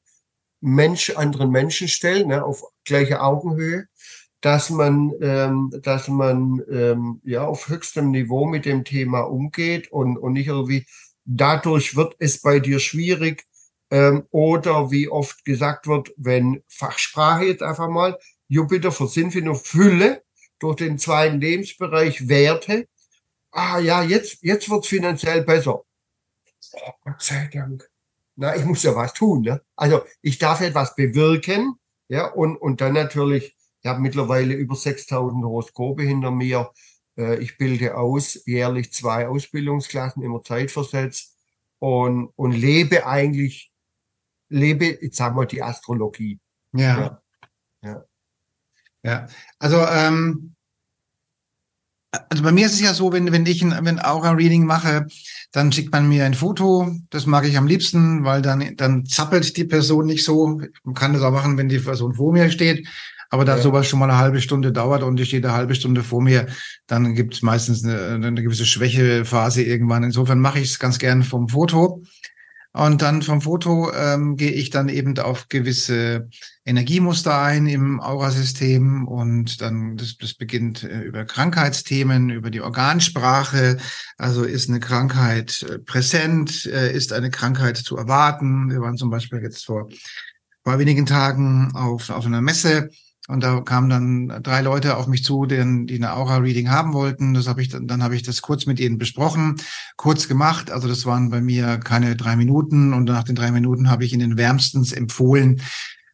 Mensch, 0.62 1.10
anderen 1.10 1.50
Menschen 1.50 1.88
stellen, 1.88 2.28
ne, 2.28 2.44
auf 2.44 2.62
gleiche 2.84 3.20
Augenhöhe, 3.20 3.88
dass 4.40 4.70
man, 4.70 5.12
ähm, 5.20 5.70
dass 5.82 6.08
man 6.08 6.62
ähm, 6.70 7.20
ja 7.24 7.44
auf 7.44 7.68
höchstem 7.68 8.10
Niveau 8.10 8.46
mit 8.46 8.64
dem 8.64 8.84
Thema 8.84 9.20
umgeht 9.20 9.90
und, 9.92 10.16
und 10.16 10.32
nicht 10.34 10.48
irgendwie 10.48 10.86
dadurch 11.24 11.96
wird 11.96 12.14
es 12.18 12.40
bei 12.40 12.60
dir 12.60 12.78
schwierig 12.78 13.44
ähm, 13.90 14.26
oder 14.30 14.90
wie 14.90 15.08
oft 15.08 15.44
gesagt 15.44 15.86
wird, 15.86 16.12
wenn 16.16 16.62
Fachsprache 16.68 17.44
jetzt 17.44 17.62
einfach 17.62 17.88
mal 17.88 18.18
Jupiter 18.48 18.92
für 18.92 19.08
Sinnfindung 19.08 19.56
Fülle 19.56 20.22
durch 20.58 20.76
den 20.76 20.98
zweiten 20.98 21.40
Lebensbereich 21.40 22.28
Werte. 22.28 22.88
Ah 23.50 23.78
ja, 23.78 24.02
jetzt 24.02 24.38
jetzt 24.42 24.70
wird's 24.70 24.88
finanziell 24.88 25.42
besser. 25.42 25.82
Oh, 26.72 26.92
Gott 27.04 27.20
sei 27.20 27.50
Dank 27.52 27.91
na, 28.36 28.56
ich 28.56 28.64
muss 28.64 28.82
ja 28.82 28.94
was 28.94 29.12
tun. 29.14 29.42
Ne? 29.42 29.60
Also 29.76 30.02
ich 30.22 30.38
darf 30.38 30.60
etwas 30.60 30.94
bewirken, 30.94 31.76
ja, 32.08 32.26
und, 32.26 32.56
und 32.56 32.80
dann 32.80 32.92
natürlich, 32.92 33.56
ich 33.80 33.88
habe 33.88 34.00
mittlerweile 34.00 34.54
über 34.54 34.74
6000 34.74 35.44
Horoskope 35.44 36.02
hinter 36.02 36.30
mir. 36.30 36.70
Äh, 37.16 37.38
ich 37.38 37.56
bilde 37.56 37.96
aus, 37.96 38.44
jährlich 38.46 38.92
zwei 38.92 39.28
Ausbildungsklassen, 39.28 40.22
immer 40.22 40.42
zeitversetzt 40.42 41.36
und, 41.78 42.26
und 42.36 42.52
lebe 42.52 43.06
eigentlich, 43.06 43.72
lebe, 44.48 44.86
ich 44.86 45.16
sag 45.16 45.34
mal, 45.34 45.46
die 45.46 45.62
Astrologie. 45.62 46.38
Ja. 46.74 47.00
Ja. 47.00 47.22
Ja, 47.82 48.04
ja. 49.02 49.26
also 49.58 49.78
ähm, 49.78 50.54
also 52.28 52.42
bei 52.42 52.52
mir 52.52 52.66
ist 52.66 52.74
es 52.74 52.80
ja 52.80 52.92
so, 52.94 53.12
wenn, 53.12 53.32
wenn 53.32 53.46
ich 53.46 53.62
ein, 53.62 53.74
wenn 53.82 53.98
Aura-Reading 53.98 54.66
mache, 54.66 55.06
dann 55.50 55.72
schickt 55.72 55.92
man 55.92 56.08
mir 56.08 56.24
ein 56.24 56.34
Foto. 56.34 56.94
Das 57.10 57.26
mag 57.26 57.46
ich 57.46 57.56
am 57.56 57.66
liebsten, 57.66 58.24
weil 58.24 58.42
dann, 58.42 58.76
dann 58.76 59.06
zappelt 59.06 59.56
die 59.56 59.64
Person 59.64 60.06
nicht 60.06 60.24
so. 60.24 60.60
Man 60.84 60.94
kann 60.94 61.12
das 61.12 61.22
auch 61.22 61.32
machen, 61.32 61.56
wenn 61.56 61.68
die 61.68 61.78
Person 61.78 62.14
vor 62.14 62.32
mir 62.32 62.50
steht. 62.50 62.86
Aber 63.30 63.46
da 63.46 63.56
ja. 63.56 63.62
sowas 63.62 63.86
schon 63.86 63.98
mal 63.98 64.10
eine 64.10 64.18
halbe 64.18 64.42
Stunde 64.42 64.72
dauert 64.72 65.02
und 65.02 65.18
ich 65.18 65.28
stehe 65.28 65.42
eine 65.42 65.54
halbe 65.54 65.74
Stunde 65.74 66.02
vor 66.02 66.20
mir, 66.20 66.48
dann 66.86 67.14
gibt 67.14 67.32
es 67.32 67.40
meistens 67.40 67.82
eine, 67.82 68.26
eine 68.26 68.42
gewisse 68.42 68.66
Schwächephase 68.66 69.62
irgendwann. 69.62 70.04
Insofern 70.04 70.38
mache 70.38 70.58
ich 70.58 70.68
es 70.68 70.78
ganz 70.78 70.98
gern 70.98 71.22
vom 71.22 71.48
Foto. 71.48 72.02
Und 72.74 73.02
dann 73.02 73.20
vom 73.20 73.42
Foto 73.42 73.92
ähm, 73.92 74.36
gehe 74.36 74.50
ich 74.50 74.70
dann 74.70 74.88
eben 74.88 75.18
auf 75.18 75.48
gewisse 75.50 76.30
Energiemuster 76.64 77.38
ein 77.38 77.66
im 77.66 78.00
Aurasystem 78.00 79.06
und 79.06 79.60
dann 79.60 79.98
das, 79.98 80.16
das 80.16 80.32
beginnt 80.32 80.82
äh, 80.82 81.00
über 81.02 81.26
Krankheitsthemen, 81.26 82.30
über 82.30 82.50
die 82.50 82.62
Organsprache. 82.62 83.76
Also 84.16 84.44
ist 84.44 84.70
eine 84.70 84.80
Krankheit 84.80 85.66
äh, 85.68 85.80
präsent, 85.80 86.64
äh, 86.64 86.94
ist 86.94 87.12
eine 87.12 87.30
Krankheit 87.30 87.76
zu 87.76 87.98
erwarten. 87.98 88.70
Wir 88.70 88.80
waren 88.80 88.96
zum 88.96 89.10
Beispiel 89.10 89.40
jetzt 89.42 89.66
vor, 89.66 89.88
vor 90.64 90.78
wenigen 90.78 91.04
Tagen 91.04 91.72
auf, 91.74 92.08
auf 92.08 92.24
einer 92.24 92.40
Messe 92.40 92.88
und 93.28 93.42
da 93.42 93.60
kamen 93.60 93.88
dann 93.88 94.42
drei 94.42 94.62
Leute 94.62 94.96
auf 94.96 95.06
mich 95.06 95.22
zu, 95.22 95.46
die, 95.46 95.86
die 95.86 95.94
eine 95.94 96.14
Aura-Reading 96.14 96.70
haben 96.70 96.92
wollten. 96.92 97.34
Das 97.34 97.46
habe 97.46 97.62
ich 97.62 97.68
dann, 97.68 97.86
dann 97.86 98.02
habe 98.02 98.16
ich 98.16 98.22
das 98.24 98.42
kurz 98.42 98.66
mit 98.66 98.80
ihnen 98.80 98.98
besprochen, 98.98 99.56
kurz 99.96 100.26
gemacht. 100.26 100.72
Also 100.72 100.88
das 100.88 101.06
waren 101.06 101.30
bei 101.30 101.40
mir 101.40 101.78
keine 101.78 102.16
drei 102.16 102.34
Minuten. 102.34 102.92
Und 102.92 103.04
nach 103.04 103.22
den 103.22 103.36
drei 103.36 103.52
Minuten 103.52 103.90
habe 103.90 104.04
ich 104.04 104.12
ihnen 104.12 104.36
wärmstens 104.36 104.92
empfohlen, 104.92 105.62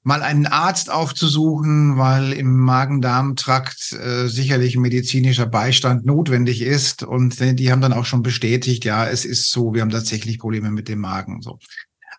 mal 0.03 0.23
einen 0.23 0.47
Arzt 0.47 0.91
aufzusuchen, 0.91 1.97
weil 1.97 2.33
im 2.33 2.57
Magen-Darm-Trakt 2.59 3.93
äh, 3.93 4.29
sicherlich 4.29 4.77
medizinischer 4.77 5.47
Beistand 5.47 6.05
notwendig 6.05 6.61
ist. 6.61 7.03
Und 7.05 7.41
die 7.41 7.73
haben 7.73 7.81
dann 7.81 7.95
auch 7.95 8.05
schon 8.05 8.23
bestätigt, 8.23 8.85
ja, 8.85 9.07
es 9.07 9.25
ist 9.25 9.51
so, 9.51 9.73
wir 9.73 9.81
haben 9.81 9.91
tatsächlich 9.91 10.39
Probleme 10.39 10.71
mit 10.71 10.89
dem 10.89 11.01
Magen. 11.01 11.41
So. 11.41 11.59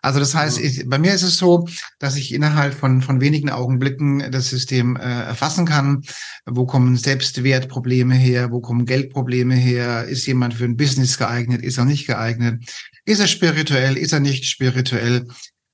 Also 0.02 0.18
das 0.18 0.34
heißt, 0.34 0.58
ich, 0.58 0.88
bei 0.88 0.98
mir 0.98 1.14
ist 1.14 1.22
es 1.22 1.36
so, 1.36 1.66
dass 1.98 2.16
ich 2.16 2.32
innerhalb 2.32 2.74
von, 2.74 3.02
von 3.02 3.20
wenigen 3.20 3.50
Augenblicken 3.50 4.30
das 4.30 4.50
System 4.50 4.96
äh, 4.96 5.00
erfassen 5.00 5.66
kann. 5.66 6.02
Wo 6.46 6.66
kommen 6.66 6.96
Selbstwertprobleme 6.96 8.14
her? 8.14 8.50
Wo 8.50 8.60
kommen 8.60 8.86
Geldprobleme 8.86 9.54
her? 9.54 10.04
Ist 10.04 10.26
jemand 10.26 10.54
für 10.54 10.64
ein 10.64 10.76
Business 10.76 11.18
geeignet? 11.18 11.62
Ist 11.62 11.78
er 11.78 11.84
nicht 11.84 12.06
geeignet? 12.06 12.64
Ist 13.04 13.20
er 13.20 13.26
spirituell? 13.26 13.96
Ist 13.96 14.12
er 14.12 14.20
nicht 14.20 14.46
spirituell? 14.46 15.26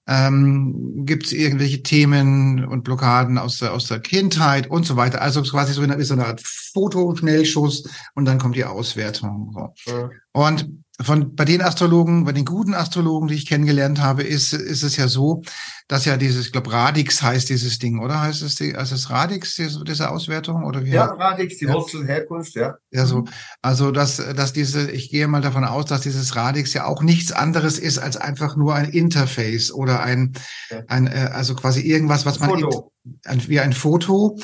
Ähm, 0.08 1.04
Gibt 1.04 1.26
es 1.26 1.32
irgendwelche 1.32 1.82
Themen 1.82 2.64
und 2.64 2.84
Blockaden 2.84 3.38
aus 3.38 3.58
der, 3.58 3.72
aus 3.72 3.88
der 3.88 3.98
Kindheit 3.98 4.68
und 4.68 4.86
so 4.86 4.96
weiter? 4.96 5.20
Also 5.20 5.42
quasi 5.42 5.72
so 5.72 5.82
eine, 5.82 6.02
so 6.04 6.14
eine 6.14 6.26
Art 6.26 6.40
Fotoschnellschuss 6.40 7.88
und 8.14 8.24
dann 8.24 8.38
kommt 8.38 8.54
die 8.54 8.64
Auswertung. 8.64 9.52
So. 9.52 9.92
Ja. 9.92 10.10
Und 10.32 10.84
von 11.02 11.34
bei 11.34 11.44
den 11.44 11.60
Astrologen, 11.60 12.24
bei 12.24 12.32
den 12.32 12.46
guten 12.46 12.72
Astrologen, 12.72 13.28
die 13.28 13.34
ich 13.34 13.46
kennengelernt 13.46 14.00
habe, 14.00 14.22
ist, 14.22 14.54
ist 14.54 14.82
es 14.82 14.96
ja 14.96 15.08
so, 15.08 15.42
dass 15.88 16.06
ja 16.06 16.16
dieses, 16.16 16.46
ich 16.46 16.52
glaube, 16.52 16.72
Radix 16.72 17.22
heißt 17.22 17.50
dieses 17.50 17.78
Ding, 17.78 18.00
oder? 18.00 18.22
Heißt 18.22 18.42
es, 18.42 18.56
die, 18.56 18.74
heißt 18.74 18.92
es 18.92 19.10
Radix, 19.10 19.54
diese, 19.56 19.84
diese 19.84 20.10
Auswertung? 20.10 20.64
Oder 20.64 20.84
wie? 20.84 20.90
Ja, 20.90 21.04
Radix, 21.04 21.58
die 21.58 21.66
ja. 21.66 21.74
Wurzel, 21.74 22.06
Herkunft, 22.06 22.54
ja. 22.54 22.76
Ja, 22.90 23.04
so. 23.04 23.24
Also, 23.60 23.90
dass, 23.90 24.16
dass 24.16 24.54
diese, 24.54 24.90
ich 24.90 25.10
gehe 25.10 25.28
mal 25.28 25.42
davon 25.42 25.64
aus, 25.64 25.84
dass 25.84 26.00
dieses 26.00 26.34
Radix 26.34 26.72
ja 26.72 26.86
auch 26.86 27.02
nichts 27.02 27.30
anderes 27.30 27.78
ist 27.78 27.98
als 27.98 28.16
einfach 28.16 28.56
nur 28.56 28.74
ein 28.74 28.88
Interface 28.88 29.70
oder 29.72 30.02
ein, 30.02 30.32
ja. 30.70 30.82
ein 30.88 31.08
äh, 31.08 31.30
also 31.32 31.54
quasi 31.54 31.82
irgendwas, 31.82 32.24
was 32.24 32.40
man, 32.40 32.50
Foto. 32.50 32.92
Ein, 33.24 33.46
wie 33.48 33.60
ein 33.60 33.74
Foto, 33.74 34.38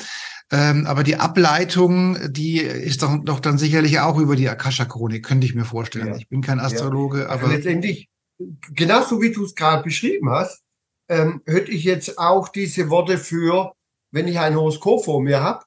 ähm, 0.53 0.85
aber 0.85 1.01
die 1.01 1.15
Ableitung, 1.15 2.15
die 2.31 2.59
ist 2.59 3.01
doch, 3.01 3.17
doch 3.23 3.39
dann 3.39 3.57
sicherlich 3.57 3.99
auch 3.99 4.19
über 4.19 4.35
die 4.35 4.47
Akasha-Chronik, 4.47 5.25
könnte 5.25 5.47
ich 5.47 5.55
mir 5.55 5.65
vorstellen. 5.65 6.09
Ja. 6.09 6.15
Ich 6.15 6.29
bin 6.29 6.41
kein 6.41 6.59
Astrologe, 6.59 7.21
ja. 7.21 7.29
aber. 7.29 7.47
Letztendlich, 7.47 8.07
genauso 8.69 9.19
wie 9.19 9.31
du 9.31 9.45
es 9.45 9.55
gerade 9.55 9.81
beschrieben 9.81 10.29
hast, 10.29 10.61
ähm, 11.09 11.41
hätte 11.47 11.71
ich 11.71 11.83
jetzt 11.83 12.19
auch 12.19 12.49
diese 12.49 12.91
Worte 12.91 13.17
für, 13.17 13.73
wenn 14.11 14.27
ich 14.27 14.37
ein 14.37 14.55
Horoskop 14.55 15.03
vor 15.03 15.23
mir 15.23 15.41
habe, 15.41 15.65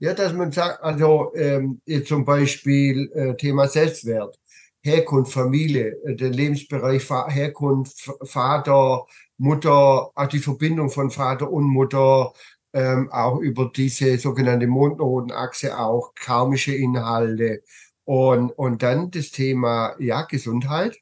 ja, 0.00 0.12
dass 0.12 0.34
man 0.34 0.52
sagt, 0.52 0.82
also 0.82 1.32
ähm, 1.34 1.80
jetzt 1.86 2.08
zum 2.08 2.26
Beispiel 2.26 3.10
äh, 3.14 3.36
Thema 3.36 3.68
Selbstwert, 3.68 4.38
Herkunft, 4.82 5.32
Familie, 5.32 5.96
äh, 6.04 6.14
den 6.14 6.34
Lebensbereich 6.34 7.02
Fa 7.02 7.26
Herkunft, 7.30 8.10
Vater, 8.24 9.06
Mutter, 9.38 10.10
auch 10.14 10.26
die 10.30 10.40
Verbindung 10.40 10.90
von 10.90 11.10
Vater 11.10 11.50
und 11.50 11.64
Mutter, 11.64 12.34
ähm, 12.76 13.10
auch 13.10 13.38
über 13.38 13.70
diese 13.74 14.18
sogenannte 14.18 14.66
Mondnotenachse 14.66 15.78
auch 15.78 16.14
karmische 16.14 16.74
Inhalte. 16.74 17.62
Und, 18.04 18.50
und 18.50 18.82
dann 18.82 19.10
das 19.10 19.30
Thema 19.30 19.96
ja 19.98 20.22
Gesundheit. 20.22 20.98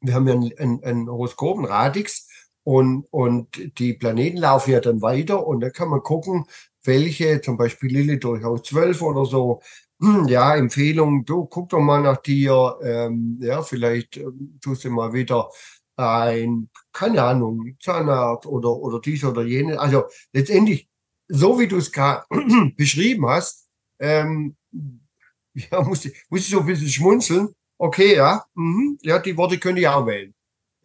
Wir 0.00 0.14
haben 0.14 0.28
ja 0.28 0.34
ein, 0.34 0.52
ein, 0.58 0.84
ein 0.84 1.08
Horoskop, 1.08 1.58
ein 1.58 1.64
Radix 1.64 2.28
und, 2.62 3.06
und 3.10 3.78
die 3.78 3.94
Planeten 3.94 4.38
laufen 4.38 4.70
ja 4.70 4.78
dann 4.78 5.02
weiter. 5.02 5.44
Und 5.44 5.60
da 5.60 5.70
kann 5.70 5.88
man 5.88 6.02
gucken, 6.02 6.46
welche, 6.84 7.40
zum 7.40 7.56
Beispiel 7.56 7.90
Lilith 7.92 8.22
durchaus 8.22 8.62
zwölf 8.62 9.02
oder 9.02 9.26
so, 9.26 9.62
ja, 10.28 10.54
Empfehlung, 10.54 11.24
du 11.24 11.44
guck 11.46 11.70
doch 11.70 11.80
mal 11.80 12.02
nach 12.02 12.18
dir, 12.18 12.78
ähm, 12.84 13.38
ja, 13.40 13.62
vielleicht 13.62 14.16
ähm, 14.16 14.58
tust 14.60 14.84
du 14.84 14.90
mal 14.90 15.12
wieder 15.12 15.50
ein, 15.96 16.70
keine 16.92 17.22
Ahnung, 17.22 17.76
Zahnarzt 17.80 18.46
oder, 18.46 18.70
oder 18.70 19.00
dies 19.00 19.24
oder 19.24 19.42
jene. 19.44 19.78
Also 19.78 20.04
letztendlich 20.32 20.88
so 21.32 21.58
wie 21.58 21.66
du 21.66 21.78
es 21.78 21.90
gerade 21.90 22.24
beschrieben 22.76 23.26
hast, 23.26 23.68
ähm, 23.98 24.56
ja, 25.54 25.82
muss 25.82 26.04
ich, 26.04 26.14
muss 26.28 26.40
ich 26.40 26.50
so 26.50 26.60
ein 26.60 26.66
bisschen 26.66 26.88
schmunzeln. 26.88 27.48
Okay, 27.78 28.16
ja, 28.16 28.44
mhm, 28.54 28.98
ja, 29.02 29.18
die 29.18 29.36
Worte 29.36 29.58
könnte 29.58 29.80
ich 29.80 29.88
auch 29.88 30.06
wählen. 30.06 30.34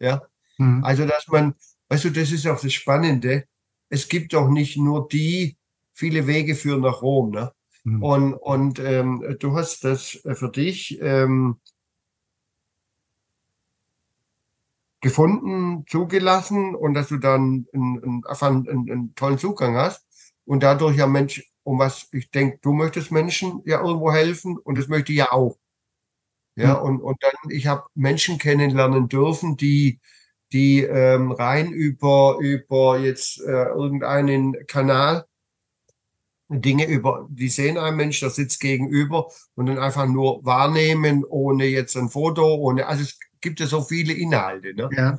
Ja, 0.00 0.22
mhm. 0.58 0.82
also 0.84 1.06
dass 1.06 1.28
man, 1.28 1.54
weißt 1.88 2.04
du, 2.04 2.10
das 2.10 2.32
ist 2.32 2.46
auch 2.46 2.60
das 2.60 2.72
Spannende. 2.72 3.44
Es 3.90 4.08
gibt 4.08 4.32
doch 4.32 4.48
nicht 4.48 4.76
nur 4.76 5.08
die, 5.08 5.56
viele 5.92 6.26
Wege 6.26 6.54
führen 6.54 6.80
nach 6.80 7.02
Rom, 7.02 7.30
ne? 7.30 7.52
Mhm. 7.84 8.02
Und, 8.02 8.34
und 8.34 8.78
ähm, 8.80 9.36
du 9.38 9.54
hast 9.54 9.84
das 9.84 10.20
für 10.24 10.50
dich 10.50 10.98
ähm, 11.00 11.60
gefunden, 15.00 15.84
zugelassen 15.86 16.74
und 16.74 16.94
dass 16.94 17.08
du 17.08 17.18
dann 17.18 17.66
einen, 17.72 18.22
einen, 18.24 18.90
einen, 18.90 19.14
tollen 19.14 19.38
Zugang 19.38 19.76
hast 19.76 20.06
und 20.44 20.62
dadurch 20.62 20.96
ja 20.96 21.06
Mensch, 21.06 21.44
um 21.62 21.78
was 21.78 22.08
ich 22.12 22.30
denke, 22.30 22.58
du 22.62 22.72
möchtest 22.72 23.12
Menschen 23.12 23.62
ja 23.64 23.80
irgendwo 23.80 24.12
helfen 24.12 24.58
und 24.58 24.78
das 24.78 24.88
möchte 24.88 25.12
ich 25.12 25.18
ja 25.18 25.32
auch. 25.32 25.58
Ja, 26.56 26.78
mhm. 26.78 26.82
und, 26.82 27.00
und 27.02 27.22
dann, 27.22 27.50
ich 27.50 27.68
habe 27.68 27.84
Menschen 27.94 28.38
kennenlernen 28.38 29.08
dürfen, 29.08 29.56
die, 29.56 30.00
die 30.52 30.82
ähm, 30.82 31.30
rein 31.30 31.72
über, 31.72 32.38
über 32.40 32.98
jetzt 32.98 33.40
äh, 33.40 33.66
irgendeinen 33.66 34.66
Kanal 34.66 35.26
Dinge 36.48 36.86
über, 36.86 37.28
die 37.30 37.48
sehen 37.48 37.76
einen 37.76 37.96
Mensch, 37.96 38.20
der 38.20 38.30
sitzt 38.30 38.60
gegenüber 38.60 39.28
und 39.54 39.66
dann 39.66 39.78
einfach 39.78 40.06
nur 40.06 40.44
wahrnehmen, 40.44 41.24
ohne 41.24 41.66
jetzt 41.66 41.94
ein 41.96 42.08
Foto, 42.08 42.54
ohne, 42.54 42.86
also 42.86 43.02
es 43.02 43.18
gibt 43.40 43.60
ja 43.60 43.66
so 43.66 43.82
viele 43.82 44.12
Inhalte, 44.12 44.74
ne? 44.74 44.88
Ja. 44.92 45.18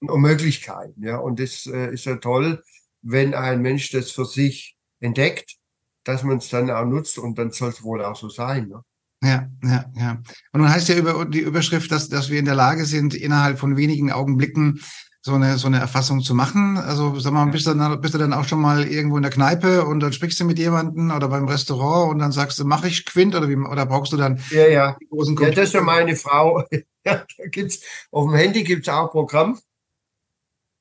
Und 0.00 0.20
Möglichkeiten, 0.20 1.02
ja. 1.02 1.16
Und 1.18 1.40
das 1.40 1.66
äh, 1.66 1.92
ist 1.92 2.04
ja 2.04 2.16
toll, 2.16 2.62
wenn 3.02 3.34
ein 3.34 3.62
Mensch 3.62 3.90
das 3.90 4.10
für 4.10 4.24
sich 4.24 4.76
entdeckt, 5.00 5.56
dass 6.04 6.22
man 6.22 6.38
es 6.38 6.48
dann 6.48 6.70
auch 6.70 6.84
nutzt 6.84 7.18
und 7.18 7.38
dann 7.38 7.50
soll 7.50 7.70
es 7.70 7.82
wohl 7.82 8.04
auch 8.04 8.16
so 8.16 8.28
sein, 8.28 8.68
ne? 8.68 8.82
Ja, 9.22 9.48
ja, 9.62 9.84
ja. 9.96 10.22
Und 10.52 10.60
nun 10.60 10.68
heißt 10.68 10.88
ja 10.88 10.96
über 10.96 11.24
die 11.24 11.40
Überschrift, 11.40 11.90
dass, 11.90 12.08
dass 12.08 12.28
wir 12.30 12.38
in 12.38 12.44
der 12.44 12.54
Lage 12.54 12.84
sind, 12.84 13.14
innerhalb 13.14 13.58
von 13.58 13.76
wenigen 13.76 14.12
Augenblicken 14.12 14.80
so 15.26 15.34
eine, 15.34 15.58
so 15.58 15.66
eine 15.66 15.80
Erfassung 15.80 16.20
zu 16.20 16.36
machen? 16.36 16.78
Also 16.78 17.18
sag 17.18 17.32
mal, 17.32 17.44
bist 17.46 17.66
du, 17.66 17.74
dann, 17.74 18.00
bist 18.00 18.14
du 18.14 18.18
dann 18.18 18.32
auch 18.32 18.44
schon 18.44 18.60
mal 18.60 18.86
irgendwo 18.86 19.16
in 19.16 19.24
der 19.24 19.32
Kneipe 19.32 19.84
und 19.84 19.98
dann 19.98 20.12
sprichst 20.12 20.38
du 20.38 20.44
mit 20.44 20.56
jemandem 20.56 21.10
oder 21.10 21.26
beim 21.26 21.48
Restaurant 21.48 22.12
und 22.12 22.20
dann 22.20 22.30
sagst 22.30 22.60
du, 22.60 22.64
mach 22.64 22.84
ich 22.84 23.04
Quint 23.04 23.34
oder 23.34 23.48
wie, 23.48 23.56
oder 23.56 23.86
brauchst 23.86 24.12
du 24.12 24.16
dann 24.16 24.40
ja, 24.50 24.68
ja. 24.68 24.96
großen 25.10 25.36
Ja, 25.36 25.50
das 25.50 25.64
ist 25.64 25.74
ja 25.74 25.80
meine 25.80 26.14
Frau. 26.14 26.62
ja, 27.04 27.24
da 27.36 27.46
gibt's, 27.50 27.80
auf 28.12 28.26
dem 28.26 28.36
Handy 28.36 28.62
gibt's 28.62 28.88
auch 28.88 29.10
Programm, 29.10 29.58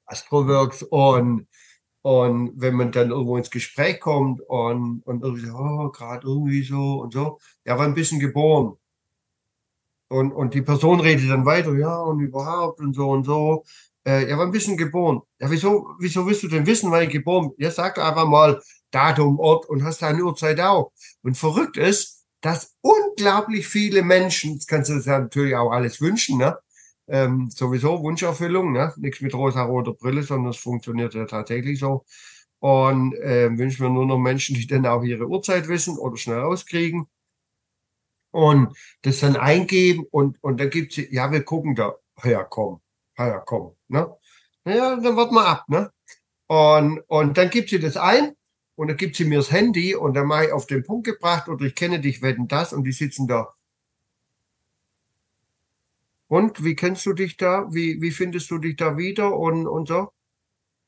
Astroworks 0.05 0.83
und 0.83 1.47
und 2.03 2.51
wenn 2.61 2.75
man 2.75 2.91
dann 2.91 3.09
irgendwo 3.09 3.35
ins 3.35 3.49
Gespräch 3.49 3.99
kommt 3.99 4.39
und, 4.41 5.01
und 5.07 5.23
irgendwie, 5.23 5.49
oh, 5.49 5.89
gerade 5.89 6.27
irgendwie 6.27 6.61
so 6.61 7.01
und 7.01 7.13
so, 7.13 7.39
ja, 7.65 7.79
war 7.79 7.85
ein 7.85 7.95
bisschen 7.95 8.19
geboren. 8.19 8.77
Und, 10.07 10.31
und 10.31 10.53
die 10.53 10.61
Person 10.61 10.99
redet 10.99 11.31
dann 11.31 11.47
weiter, 11.47 11.73
ja, 11.73 11.97
und 11.97 12.19
überhaupt 12.19 12.79
und 12.79 12.93
so 12.93 13.09
und 13.09 13.23
so. 13.23 13.65
Äh, 14.07 14.29
ja, 14.29 14.38
war 14.38 14.45
ein 14.45 14.51
bisschen 14.51 14.77
geboren. 14.77 15.21
Ja, 15.39 15.50
wieso, 15.50 15.88
wieso 16.00 16.25
willst 16.27 16.43
du 16.43 16.47
denn 16.47 16.65
wissen, 16.65 16.91
wann 16.91 17.03
ich 17.03 17.09
geboren 17.09 17.50
bin? 17.50 17.65
Ja, 17.65 17.71
sag 17.71 17.97
einfach 17.97 18.27
mal 18.27 18.62
Datum, 18.91 19.39
Ort 19.39 19.67
und 19.67 19.83
hast 19.83 20.01
deine 20.01 20.24
Uhrzeit 20.24 20.59
auch. 20.59 20.91
Und 21.24 21.38
verrückt 21.38 21.77
ist, 21.77 22.25
dass 22.41 22.75
unglaublich 22.81 23.67
viele 23.67 24.03
Menschen, 24.03 24.57
das 24.57 24.67
kannst 24.67 24.89
du 24.91 25.00
dir 25.00 25.19
natürlich 25.19 25.55
auch 25.55 25.71
alles 25.71 26.00
wünschen, 26.01 26.38
ne? 26.38 26.57
Ähm, 27.07 27.50
sowieso 27.51 28.01
Wunscherfüllung, 28.01 28.71
ne? 28.71 28.93
Nichts 28.97 29.21
mit 29.21 29.33
rosa-roter 29.33 29.93
Brille, 29.93 30.24
sondern 30.24 30.51
es 30.51 30.57
funktioniert 30.57 31.13
ja 31.15 31.25
tatsächlich 31.25 31.79
so. 31.79 32.05
Und 32.59 33.15
äh, 33.15 33.50
wünschen 33.57 33.83
wir 33.83 33.89
nur 33.89 34.05
noch 34.05 34.17
Menschen, 34.19 34.55
die 34.55 34.67
dann 34.67 34.85
auch 34.85 35.03
ihre 35.03 35.27
Uhrzeit 35.27 35.67
wissen 35.67 35.97
oder 35.97 36.17
schnell 36.17 36.39
rauskriegen. 36.39 37.07
Und 38.31 38.77
das 39.03 39.19
dann 39.21 39.35
eingeben 39.38 40.05
und, 40.11 40.37
und 40.44 40.59
dann 40.59 40.70
gibt's, 40.70 40.98
ja, 40.98 41.31
wir 41.31 41.44
gucken 41.44 41.74
da, 41.75 41.96
ja, 42.24 42.44
komm, 42.44 42.81
ja, 43.18 43.39
komm, 43.39 43.75
ne? 43.87 44.15
Ja, 44.65 44.95
dann 44.95 45.15
warten 45.15 45.35
wir 45.35 45.45
ab, 45.45 45.69
ne? 45.69 45.91
Und, 46.48 47.00
und 47.07 47.37
dann 47.37 47.50
gibt 47.50 47.69
sie 47.69 47.79
das 47.79 47.98
ein 47.98 48.35
und 48.75 48.87
dann 48.87 48.98
gibt 48.98 49.15
sie 49.15 49.25
mir 49.25 49.37
das 49.37 49.51
Handy 49.51 49.95
und 49.95 50.13
dann 50.13 50.27
mache 50.27 50.45
ich 50.45 50.51
auf 50.51 50.67
den 50.67 50.83
Punkt 50.83 51.05
gebracht 51.05 51.50
oder 51.50 51.65
ich 51.65 51.75
kenne 51.75 52.00
dich, 52.00 52.21
wetten 52.21 52.48
das 52.48 52.74
und 52.74 52.83
die 52.83 52.91
sitzen 52.91 53.27
da. 53.27 53.53
Und 56.27 56.63
wie 56.63 56.75
kennst 56.75 57.05
du 57.05 57.13
dich 57.13 57.37
da? 57.37 57.67
Wie, 57.71 58.01
wie 58.01 58.11
findest 58.11 58.50
du 58.51 58.57
dich 58.57 58.75
da 58.75 58.98
wieder 58.98 59.37
und, 59.37 59.67
und 59.67 59.87
so? 59.87 60.11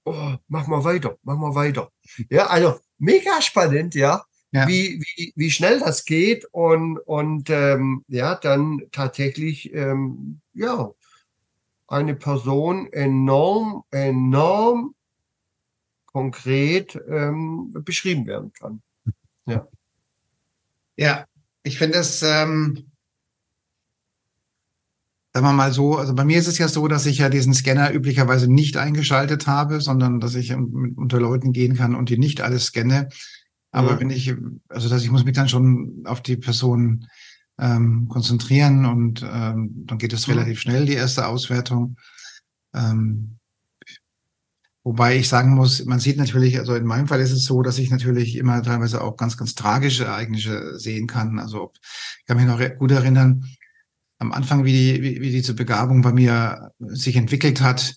Oh, 0.06 0.36
mach 0.48 0.68
mal 0.68 0.84
weiter, 0.84 1.18
mach 1.24 1.38
mal 1.38 1.54
weiter. 1.54 1.92
Ja, 2.30 2.48
also 2.48 2.80
mega 2.98 3.42
spannend, 3.42 3.94
ja. 3.94 4.24
ja. 4.52 4.68
Wie, 4.68 5.02
wie, 5.02 5.34
wie 5.36 5.52
schnell 5.52 5.80
das 5.80 6.06
geht 6.06 6.46
und, 6.52 6.98
und 7.00 7.50
ähm, 7.50 8.04
ja, 8.08 8.36
dann 8.36 8.82
tatsächlich 8.92 9.74
ähm, 9.74 10.42
ja, 10.54 10.92
eine 11.88 12.16
Person 12.16 12.92
enorm, 12.92 13.84
enorm 13.92 14.94
konkret 16.06 17.00
ähm, 17.08 17.74
beschrieben 17.86 18.26
werden 18.26 18.52
kann. 18.54 18.82
Ja. 19.46 19.68
Ja, 20.98 21.26
ich 21.64 21.78
finde 21.78 22.00
es, 22.00 22.24
ähm, 22.24 22.92
sagen 25.34 25.46
wir 25.46 25.54
mal 25.54 25.72
so, 25.72 25.96
also 25.96 26.16
bei 26.16 26.26
mir 26.26 26.40
ist 26.40 26.48
es 26.48 26.58
ja 26.58 26.68
so, 26.68 26.88
dass 26.88 27.06
ich 27.06 27.20
ja 27.20 27.30
diesen 27.30 27.54
Scanner 27.54 27.94
üblicherweise 27.94 28.52
nicht 28.52 28.78
eingeschaltet 28.78 29.46
habe, 29.46 29.80
sondern 29.80 30.20
dass 30.20 30.34
ich 30.34 30.54
unter 30.54 31.20
Leuten 31.20 31.54
gehen 31.54 31.76
kann 31.76 31.94
und 31.94 32.10
die 32.10 32.18
nicht 32.18 32.42
alles 32.42 32.66
scanne. 32.66 33.10
Aber 33.72 33.92
ja. 33.92 34.00
wenn 34.00 34.10
ich, 34.10 34.34
also 34.70 34.90
dass 34.90 35.04
ich 35.04 35.12
muss 35.12 35.24
mich 35.24 35.36
dann 35.36 35.50
schon 35.50 36.04
auf 36.06 36.22
die 36.22 36.38
Person 36.38 37.08
ähm, 37.60 38.08
konzentrieren 38.08 38.86
und 38.86 39.24
ähm, 39.24 39.84
dann 39.86 39.98
geht 39.98 40.14
es 40.14 40.28
relativ 40.28 40.60
schnell, 40.60 40.86
die 40.86 40.94
erste 40.94 41.28
Auswertung. 41.28 41.98
Ähm, 42.74 43.40
wobei 44.84 45.18
ich 45.18 45.28
sagen 45.28 45.56
muss, 45.56 45.84
man 45.86 46.00
sieht 46.00 46.18
natürlich, 46.18 46.60
also 46.60 46.76
in 46.76 46.86
meinem 46.86 47.08
Fall 47.08 47.20
ist 47.20 47.32
es 47.32 47.46
so, 47.46 47.62
dass 47.62 47.80
ich 47.80 47.90
natürlich 47.90 48.36
immer 48.36 48.62
teilweise 48.62 49.02
auch 49.02 49.18
ganz, 49.18 49.38
ganz 49.38 49.56
tragische 49.56 50.06
Ereignisse 50.06 50.80
sehen 50.80 51.08
kann. 51.08 51.40
Also 51.40 51.72
ich 52.20 52.26
kann 52.26 52.38
mich 52.38 52.46
noch 52.46 52.62
gut 52.78 52.92
erinnern, 52.92 53.46
am 54.20 54.32
Anfang, 54.32 54.66
wie 54.66 54.72
die, 54.72 55.04
wie, 55.04 55.22
wie 55.22 55.32
diese 55.32 55.54
Begabung 55.54 56.02
bei 56.02 56.12
mir 56.12 56.72
sich 56.80 57.16
entwickelt 57.16 57.62
hat, 57.62 57.96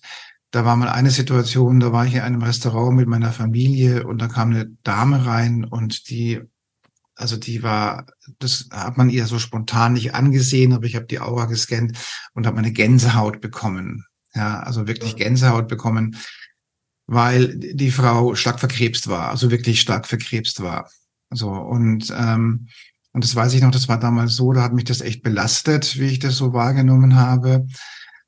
da 0.51 0.65
war 0.65 0.75
mal 0.75 0.89
eine 0.89 1.11
Situation, 1.11 1.79
da 1.79 1.93
war 1.93 2.05
ich 2.05 2.15
in 2.15 2.21
einem 2.21 2.43
Restaurant 2.43 2.95
mit 2.95 3.07
meiner 3.07 3.31
Familie 3.31 4.05
und 4.05 4.21
da 4.21 4.27
kam 4.27 4.51
eine 4.51 4.69
Dame 4.83 5.25
rein 5.25 5.63
und 5.63 6.09
die 6.09 6.41
also 7.21 7.37
die 7.37 7.63
war, 7.63 8.05
das 8.39 8.67
hat 8.71 8.97
man 8.97 9.09
ihr 9.09 9.25
so 9.25 9.39
spontan 9.39 9.93
nicht 9.93 10.13
angesehen, 10.13 10.73
aber 10.73 10.85
ich 10.85 10.95
habe 10.95 11.05
die 11.05 11.19
Aura 11.19 11.45
gescannt 11.45 11.97
und 12.33 12.47
habe 12.47 12.57
eine 12.57 12.71
Gänsehaut 12.71 13.41
bekommen. 13.41 14.05
Ja, 14.33 14.61
also 14.61 14.87
wirklich 14.87 15.15
Gänsehaut 15.15 15.67
bekommen, 15.67 16.17
weil 17.05 17.55
die 17.57 17.91
Frau 17.91 18.35
stark 18.35 18.59
verkrebst 18.59 19.07
war, 19.07 19.29
also 19.29 19.51
wirklich 19.51 19.81
stark 19.81 20.07
verkrebst 20.07 20.61
war. 20.61 20.89
So 21.29 21.49
und 21.51 22.13
ähm, 22.17 22.67
und 23.13 23.23
das 23.25 23.35
weiß 23.35 23.53
ich 23.53 23.61
noch, 23.61 23.71
das 23.71 23.89
war 23.89 23.99
damals 23.99 24.35
so, 24.35 24.53
da 24.53 24.63
hat 24.63 24.73
mich 24.73 24.85
das 24.85 25.01
echt 25.01 25.21
belastet, 25.21 25.99
wie 25.99 26.07
ich 26.07 26.19
das 26.19 26.37
so 26.37 26.53
wahrgenommen 26.53 27.15
habe. 27.15 27.67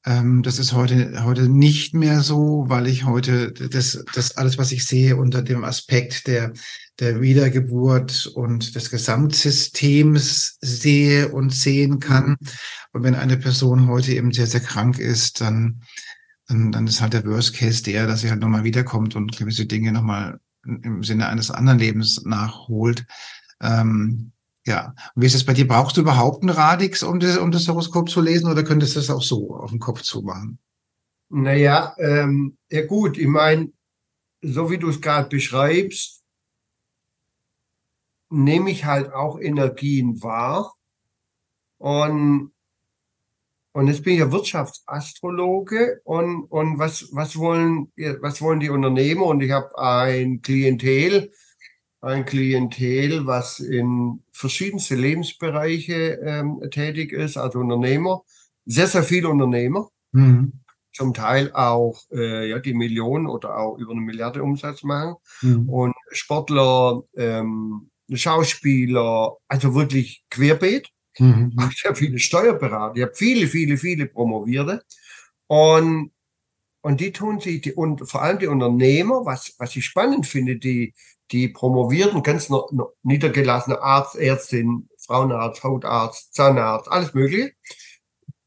Ähm, 0.06 0.44
das 0.44 0.60
ist 0.60 0.74
heute, 0.74 1.24
heute 1.24 1.48
nicht 1.48 1.94
mehr 1.94 2.22
so, 2.22 2.66
weil 2.68 2.88
ich 2.88 3.06
heute 3.06 3.54
das, 3.54 4.04
das 4.14 4.36
alles, 4.36 4.58
was 4.58 4.72
ich 4.72 4.86
sehe, 4.86 5.16
unter 5.16 5.42
dem 5.42 5.64
Aspekt 5.64 6.28
der, 6.28 6.52
der 7.00 7.22
Wiedergeburt 7.22 8.28
und 8.28 8.76
des 8.76 8.90
Gesamtsystems 8.90 10.58
sehe 10.60 11.30
und 11.30 11.54
sehen 11.54 12.00
kann. 12.00 12.36
Und 12.92 13.04
wenn 13.04 13.16
eine 13.16 13.38
Person 13.38 13.88
heute 13.88 14.14
eben 14.14 14.34
sehr, 14.34 14.48
sehr 14.48 14.60
krank 14.60 15.00
ist, 15.00 15.40
dann, 15.40 15.82
dann, 16.48 16.74
dann 16.74 16.88
ist 16.88 17.02
halt 17.02 17.14
der 17.14 17.26
Worst 17.26 17.56
Case 17.56 17.82
der, 17.82 18.06
dass 18.06 18.22
sie 18.22 18.30
halt 18.30 18.42
nochmal 18.42 18.66
wiederkommt 18.66 19.16
und 19.16 19.38
gewisse 19.38 19.66
Dinge 19.66 19.94
nochmal 19.94 20.40
im 20.66 21.04
Sinne 21.04 21.28
eines 21.28 21.50
anderen 21.50 21.80
Lebens 21.80 22.24
nachholt. 22.26 23.06
Ähm, 23.62 24.33
ja. 24.66 24.94
Und 25.16 25.22
wie 25.22 25.26
ist 25.26 25.36
es 25.36 25.46
bei 25.46 25.54
dir? 25.54 25.68
Brauchst 25.68 25.98
du 25.98 26.02
überhaupt 26.02 26.42
einen 26.42 26.50
Radix, 26.50 27.04
um 27.04 27.20
das, 27.20 27.38
um 27.38 27.52
das 27.52 27.68
Horoskop 27.68 28.10
zu 28.10 28.22
lesen 28.22 28.50
oder 28.50 28.64
könntest 28.64 28.96
du 28.96 29.00
das 29.00 29.10
auch 29.10 29.22
so 29.22 29.56
auf 29.56 29.72
den 29.72 29.80
Kopf 29.80 30.02
zumachen? 30.02 30.60
Naja, 31.30 31.96
ähm, 31.98 32.58
ja 32.70 32.86
gut, 32.86 33.18
ich 33.18 33.28
meine, 33.28 33.72
so 34.42 34.70
wie 34.70 34.78
du 34.78 34.90
es 34.90 35.02
gerade 35.02 35.30
beschreibst, 35.30 36.24
nehme 38.30 38.72
ich 38.72 38.86
halt 38.86 39.14
auch 39.14 39.40
Energien 39.40 40.22
wahr. 40.22 40.74
Und, 41.78 42.52
und 43.74 43.88
jetzt 43.88 44.04
bin 44.04 44.14
ich 44.14 44.20
ja 44.20 44.32
Wirtschaftsastrologe 44.32 46.02
und, 46.04 46.46
und 46.46 46.80
was, 46.80 47.10
was 47.12 47.38
wollen, 47.38 47.92
was 48.22 48.42
wollen 48.42 48.60
die 48.60 48.70
Unternehmer? 48.70 49.26
Und 49.26 49.42
ich 49.42 49.52
habe 49.52 49.78
ein 49.78 50.42
Klientel, 50.42 51.32
ein 52.04 52.26
Klientel, 52.26 53.26
was 53.26 53.60
in 53.60 54.22
verschiedenste 54.32 54.96
Lebensbereiche 54.96 56.20
ähm, 56.24 56.62
tätig 56.70 57.14
ist, 57.14 57.38
also 57.38 57.60
Unternehmer, 57.60 58.24
sehr, 58.66 58.88
sehr 58.88 59.04
viele 59.04 59.30
Unternehmer. 59.30 59.90
Mhm. 60.16 60.54
zum 60.96 61.16
Teil 61.16 61.52
auch 61.54 62.04
äh, 62.12 62.48
ja, 62.50 62.60
die 62.60 62.76
Millionen 62.76 63.26
oder 63.26 63.58
auch 63.58 63.80
über 63.80 63.94
eine 63.94 64.02
Milliarde 64.02 64.44
Umsatz 64.44 64.84
machen. 64.84 65.16
Mhm. 65.42 65.68
Und 65.68 65.96
Sportler, 66.12 67.02
ähm, 67.16 67.90
Schauspieler, 68.14 69.36
also 69.48 69.74
wirklich 69.74 70.24
querbeet. 70.30 70.90
Mhm. 71.18 71.54
Ich 71.72 71.86
habe 71.86 71.96
viele 71.96 72.20
Steuerberater, 72.20 72.96
ich 72.96 73.02
habe 73.02 73.16
viele, 73.16 73.48
viele, 73.48 73.78
viele 73.78 74.06
Promovierte. 74.06 74.84
Und, 75.48 76.12
und 76.82 77.00
die 77.00 77.12
tun 77.12 77.40
sich, 77.40 77.62
die, 77.62 77.74
und 77.74 78.08
vor 78.08 78.22
allem 78.22 78.38
die 78.38 78.48
Unternehmer, 78.48 79.26
was, 79.26 79.56
was 79.58 79.76
ich 79.76 79.86
spannend 79.86 80.28
finde, 80.28 80.58
die, 80.58 80.94
die 81.34 81.48
promovierten, 81.48 82.22
ganz 82.22 82.50
niedergelassene 83.02 83.82
Arzt, 83.82 84.16
Ärztin, 84.16 84.88
Frauenarzt, 85.00 85.64
Hautarzt, 85.64 86.34
Zahnarzt, 86.36 86.90
alles 86.90 87.14
mögliche, 87.14 87.54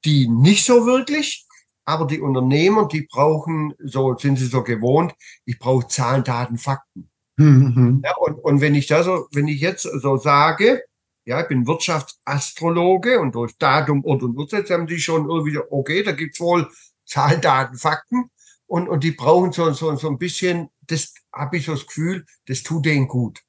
die 0.05 0.29
nicht 0.29 0.64
so 0.64 0.87
wirklich, 0.87 1.46
aber 1.85 2.07
die 2.07 2.20
Unternehmer, 2.20 2.87
die 2.87 3.03
brauchen, 3.03 3.75
so 3.79 4.16
sind 4.16 4.38
sie 4.38 4.46
so 4.46 4.62
gewohnt, 4.62 5.14
ich 5.44 5.59
brauche 5.59 5.88
Zahlen, 5.88 6.22
Daten, 6.22 6.59
Fakten. 6.59 7.11
Mhm. 7.37 8.03
Ja, 8.05 8.14
und, 8.18 8.35
und 8.37 8.61
wenn 8.61 8.77
ich 8.77 8.87
da 8.87 9.03
so, 9.03 9.27
wenn 9.33 9.49
ich 9.49 9.61
jetzt 9.61 9.83
so 9.83 10.16
sage, 10.16 10.83
ja, 11.25 11.40
ich 11.40 11.49
bin 11.49 11.66
Wirtschaftsastrologe 11.66 13.18
und 13.20 13.35
durch 13.35 13.59
Datum, 13.59 14.05
Ort 14.05 14.22
und 14.22 14.37
Uhrzeit 14.37 14.70
haben 14.70 14.87
die 14.87 15.01
schon 15.01 15.29
irgendwie, 15.29 15.59
okay, 15.70 16.05
da 16.05 16.12
gibt's 16.12 16.40
wohl 16.40 16.70
Zahlen, 17.05 17.40
Daten, 17.40 17.77
Fakten 17.77 18.31
und, 18.66 18.88
und 18.88 19.03
die 19.03 19.11
brauchen 19.11 19.51
so, 19.51 19.72
so, 19.72 19.94
so 19.96 20.09
ein 20.09 20.18
bisschen, 20.18 20.68
das 20.83 21.14
habe 21.37 21.57
ich 21.57 21.66
so 21.66 21.72
das 21.72 21.87
Gefühl, 21.87 22.25
das 22.46 22.62
tut 22.62 22.87
denen 22.87 23.09
gut. 23.09 23.42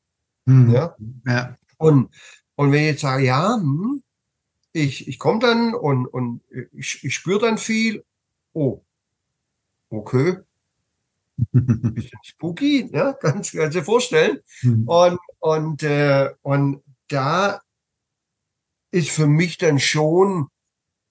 Mhm. 0.46 0.72
Ja? 0.72 0.96
ja. 1.26 1.58
Und, 1.78 2.10
und 2.56 2.72
wenn 2.72 2.82
ich 2.82 2.92
jetzt 2.92 3.02
sage, 3.02 3.26
ja, 3.26 3.56
hm, 3.56 4.04
ich, 4.74 5.08
ich 5.08 5.20
komme 5.20 5.40
dann 5.40 5.74
und, 5.74 6.06
und 6.06 6.42
ich, 6.74 7.04
ich 7.04 7.16
spüre 7.16 7.40
dann 7.40 7.58
viel, 7.58 8.04
oh, 8.54 8.82
okay, 9.90 10.38
bisschen 11.52 12.20
spooky, 12.24 12.90
ja, 12.92 13.14
kannst 13.22 13.54
du 13.54 13.70
dir 13.70 13.84
vorstellen. 13.84 14.40
Mhm. 14.62 14.88
Und, 14.88 15.20
und, 15.40 15.84
äh, 15.84 16.30
und 16.42 16.84
da 17.08 17.62
ist 18.92 19.10
für 19.12 19.28
mich 19.28 19.58
dann 19.58 19.80
schon 19.80 20.48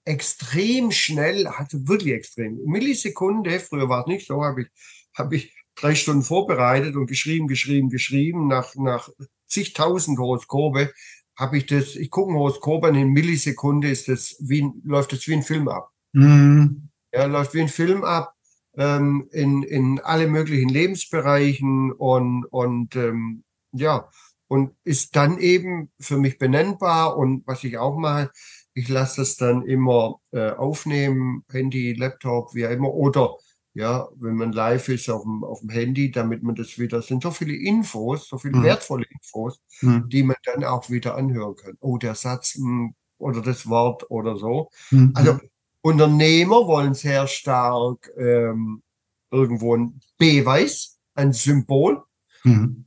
extrem 0.03 0.91
schnell, 0.91 1.47
also 1.47 1.87
wirklich 1.87 2.13
extrem. 2.13 2.63
Millisekunde, 2.65 3.59
früher 3.59 3.89
war 3.89 4.01
es 4.01 4.07
nicht 4.07 4.27
so, 4.27 4.43
habe 4.43 4.63
ich, 4.63 4.67
habe 5.13 5.35
ich 5.35 5.53
drei 5.79 5.95
Stunden 5.95 6.23
vorbereitet 6.23 6.95
und 6.95 7.07
geschrieben, 7.07 7.47
geschrieben, 7.47 7.89
geschrieben, 7.89 8.47
nach, 8.47 8.75
nach 8.75 9.09
zigtausend 9.47 10.19
Horoskope 10.19 10.91
habe 11.37 11.57
ich 11.57 11.67
das, 11.67 11.95
ich 11.95 12.09
gucke 12.09 12.31
ein 12.31 12.37
Horoskop 12.37 12.83
an, 12.83 12.95
in 12.95 13.09
Millisekunde 13.09 13.89
ist 13.89 14.07
das 14.07 14.35
wie, 14.39 14.69
läuft 14.83 15.13
das 15.13 15.27
wie 15.27 15.33
ein 15.33 15.43
Film 15.43 15.67
ab. 15.67 15.91
Mhm. 16.13 16.89
Ja, 17.13 17.25
läuft 17.25 17.53
wie 17.53 17.61
ein 17.61 17.69
Film 17.69 18.03
ab 18.03 18.33
ähm, 18.75 19.27
in, 19.31 19.63
in 19.63 19.99
alle 19.99 20.27
möglichen 20.27 20.69
Lebensbereichen 20.69 21.91
und, 21.91 22.45
und 22.45 22.95
ähm, 22.95 23.43
ja, 23.71 24.09
und 24.47 24.73
ist 24.83 25.15
dann 25.15 25.39
eben 25.39 25.91
für 25.99 26.17
mich 26.17 26.37
benennbar. 26.37 27.17
Und 27.17 27.45
was 27.45 27.63
ich 27.63 27.77
auch 27.77 27.97
mache, 27.97 28.31
ich 28.73 28.87
lasse 28.87 29.21
das 29.21 29.35
dann 29.35 29.63
immer 29.63 30.21
äh, 30.31 30.51
aufnehmen, 30.51 31.43
Handy, 31.51 31.93
Laptop, 31.93 32.53
wie 32.53 32.65
auch 32.65 32.71
immer, 32.71 32.93
oder 32.93 33.35
ja, 33.77 34.07
wenn 34.15 34.35
man 34.35 34.53
live 34.53 34.89
ist 34.89 35.07
auf 35.07 35.21
dem, 35.21 35.43
auf 35.43 35.59
dem 35.59 35.69
Handy, 35.69 36.09
damit 36.09 36.41
man 36.41 36.55
das 36.55 36.79
wieder, 36.79 37.03
sind 37.03 37.21
so 37.21 37.29
viele 37.29 37.53
Infos, 37.53 38.27
so 38.27 38.39
viele 38.39 38.57
mhm. 38.57 38.63
wertvolle 38.63 39.05
Infos, 39.07 39.61
mhm. 39.81 40.09
die 40.09 40.23
man 40.23 40.35
dann 40.45 40.63
auch 40.63 40.89
wieder 40.89 41.15
anhören 41.15 41.55
kann. 41.55 41.77
Oh, 41.79 41.99
der 41.99 42.15
Satz 42.15 42.57
mh, 42.57 42.65
hm, 42.65 42.95
oder 43.19 43.43
das 43.43 43.69
Wort 43.69 44.09
oder 44.09 44.35
so. 44.35 44.71
Mhm. 44.89 45.11
Also 45.13 45.39
Unternehmer 45.81 46.65
wollen 46.65 46.95
sehr 46.95 47.27
stark 47.27 48.11
ähm, 48.17 48.81
irgendwo 49.29 49.75
ein 49.75 49.99
Beweis, 50.17 50.97
ein 51.13 51.31
Symbol. 51.31 52.03
Mhm. 52.43 52.85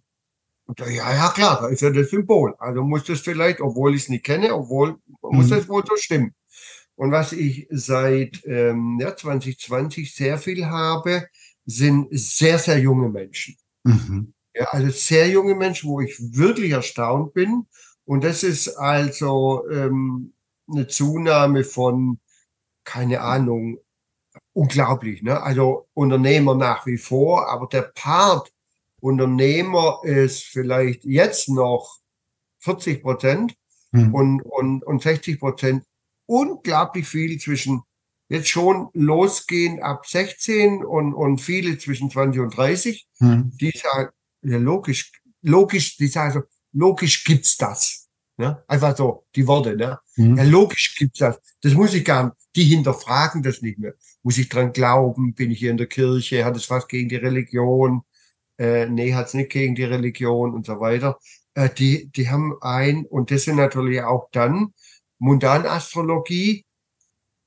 Ja, 0.77 1.15
ja, 1.15 1.29
klar, 1.29 1.61
da 1.61 1.69
ist 1.69 1.83
ja 1.83 1.91
das 1.91 2.11
Symbol. 2.11 2.57
Also 2.59 2.83
muss 2.83 3.05
das 3.05 3.21
vielleicht, 3.21 3.61
obwohl 3.61 3.95
ich 3.95 4.03
es 4.03 4.09
nicht 4.09 4.25
kenne, 4.25 4.53
obwohl 4.53 4.95
mhm. 5.23 5.37
muss 5.37 5.51
das 5.51 5.69
wohl 5.69 5.85
so 5.87 5.95
stimmen. 5.95 6.35
Und 7.01 7.13
was 7.13 7.33
ich 7.33 7.67
seit 7.71 8.45
ähm, 8.45 8.99
ja, 9.01 9.17
2020 9.17 10.15
sehr 10.15 10.37
viel 10.37 10.67
habe, 10.67 11.29
sind 11.65 12.09
sehr, 12.11 12.59
sehr 12.59 12.79
junge 12.79 13.09
Menschen. 13.09 13.57
Mhm. 13.85 14.35
Ja, 14.55 14.67
also 14.67 14.91
sehr 14.91 15.27
junge 15.31 15.55
Menschen, 15.55 15.89
wo 15.89 16.03
ich 16.03 16.15
wirklich 16.19 16.73
erstaunt 16.73 17.33
bin. 17.33 17.65
Und 18.05 18.23
das 18.23 18.43
ist 18.43 18.77
also 18.77 19.67
ähm, 19.71 20.35
eine 20.71 20.89
Zunahme 20.89 21.65
von 21.65 22.21
keine 22.85 23.23
Ahnung, 23.23 23.79
unglaublich. 24.53 25.23
Ne? 25.23 25.43
Also 25.43 25.89
Unternehmer 25.95 26.55
nach 26.55 26.85
wie 26.85 26.99
vor, 26.99 27.49
aber 27.49 27.67
der 27.67 27.93
Part 27.95 28.53
Unternehmer 29.01 30.01
ist 30.03 30.43
vielleicht 30.43 31.07
jetzt 31.07 31.49
noch 31.49 31.97
40 32.59 33.01
Prozent 33.01 33.57
hm. 33.93 34.15
und, 34.15 34.43
und, 34.43 34.85
und 34.85 35.01
60 35.01 35.41
Prozent 35.41 35.87
unglaublich 36.31 37.09
viel 37.09 37.39
zwischen 37.41 37.83
jetzt 38.29 38.49
schon 38.49 38.89
losgehen 38.93 39.83
ab 39.83 40.07
16 40.07 40.85
und, 40.85 41.13
und 41.13 41.41
viele 41.41 41.77
zwischen 41.79 42.11
20 42.11 42.41
und 42.41 42.57
30. 42.57 43.09
Hm. 43.19 43.51
Die 43.61 43.73
sagen, 43.77 44.11
ja, 44.43 44.57
logisch, 44.57 45.13
logisch, 45.43 45.97
die 45.97 46.07
sagen 46.07 46.33
so, 46.33 46.41
logisch 46.73 47.25
gibt's 47.25 47.57
das. 47.57 48.09
Ne? 48.37 48.63
Einfach 48.69 48.97
so, 48.97 49.27
die 49.35 49.47
Worte. 49.47 49.77
Ne? 49.77 49.99
Mhm. 50.17 50.37
Ja, 50.37 50.45
logisch 50.45 50.95
gibt's 50.97 51.19
das. 51.19 51.41
Das 51.61 51.75
muss 51.75 51.93
ich 51.93 52.05
gar 52.05 52.25
nicht. 52.25 52.37
Die 52.57 52.65
hinterfragen 52.65 53.43
das 53.43 53.61
nicht 53.61 53.79
mehr. 53.79 53.95
Muss 54.23 54.39
ich 54.39 54.49
dran 54.49 54.73
glauben? 54.73 55.35
Bin 55.35 55.51
ich 55.51 55.59
hier 55.59 55.73
in 55.73 55.77
der 55.77 55.89
Kirche? 55.89 56.45
Hat 56.45 56.57
es 56.57 56.71
was 56.71 56.87
gegen 56.87 57.09
die 57.09 57.17
Religion? 57.17 58.03
Äh, 58.57 58.87
nee, 58.87 59.15
hat's 59.15 59.35
nicht 59.35 59.51
gegen 59.51 59.75
die 59.75 59.85
Religion 59.85 60.55
und 60.55 60.67
so 60.67 60.79
weiter. 60.81 61.19
Äh, 61.55 61.69
die, 61.71 62.11
die 62.13 62.31
haben 62.31 62.55
ein, 62.61 63.05
und 63.07 63.31
das 63.31 63.45
sind 63.45 63.57
natürlich 63.57 64.03
auch 64.03 64.29
dann 64.33 64.73
Mundanastrologie, 65.21 66.65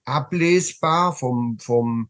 ablesbar 0.06 1.14
vom, 1.14 1.58
vom 1.60 2.10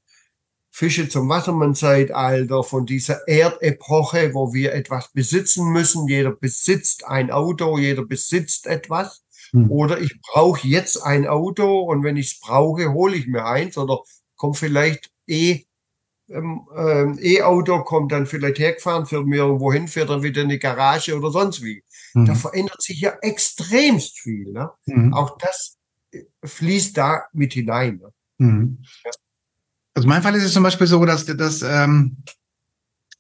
Fische 0.70 1.08
zum 1.08 1.30
Wassermann-Zeitalter, 1.30 2.64
von 2.64 2.86
dieser 2.86 3.28
Erdepoche, 3.28 4.34
wo 4.34 4.54
wir 4.54 4.74
etwas 4.74 5.12
besitzen 5.12 5.72
müssen. 5.72 6.08
Jeder 6.08 6.32
besitzt 6.32 7.06
ein 7.08 7.32
Auto, 7.32 7.78
jeder 7.78 8.06
besitzt 8.06 8.68
etwas. 8.68 9.24
Hm. 9.52 9.72
Oder 9.72 10.02
ich 10.02 10.20
brauche 10.22 10.68
jetzt 10.68 10.98
ein 11.04 11.28
Auto 11.28 11.82
und 11.82 12.04
wenn 12.04 12.18
ich 12.18 12.34
es 12.34 12.40
brauche, 12.40 12.92
hole 12.92 13.16
ich 13.16 13.28
mir 13.28 13.46
eins 13.46 13.78
oder 13.78 14.00
kommt 14.36 14.58
vielleicht 14.58 15.12
eh 15.28 15.64
ähm, 16.30 16.68
ähm, 16.76 17.20
E-Auto 17.22 17.84
kommt 17.84 18.12
dann 18.12 18.26
vielleicht 18.26 18.60
hergefahren, 18.60 19.06
fährt 19.06 19.26
mir 19.26 19.44
irgendwo 19.44 19.72
hin, 19.72 19.88
fährt 19.88 20.10
dann 20.10 20.24
wieder 20.24 20.42
in 20.42 20.50
die 20.50 20.60
Garage 20.60 21.16
oder 21.16 21.30
sonst 21.32 21.64
wie. 21.64 21.84
Mhm. 22.14 22.26
Da 22.26 22.36
verändert 22.36 22.82
sich 22.82 23.02
ja 23.02 23.14
extremst 23.22 24.20
viel. 24.20 24.52
Ne? 24.52 24.70
Mhm. 24.86 25.14
Auch 25.14 25.38
das 25.38 25.78
äh, 26.12 26.24
fließt 26.44 26.98
da 26.98 27.24
mit 27.34 27.54
hinein. 27.54 27.98
Ne? 27.98 28.14
Mhm. 28.38 28.84
Ja. 29.06 29.12
Also 29.96 30.08
mein 30.08 30.24
Fall 30.24 30.36
ist 30.36 30.44
es 30.44 30.54
zum 30.54 30.64
Beispiel 30.64 30.88
so, 30.88 31.06
dass, 31.06 31.26
dass, 31.26 31.62
ähm, 31.62 32.24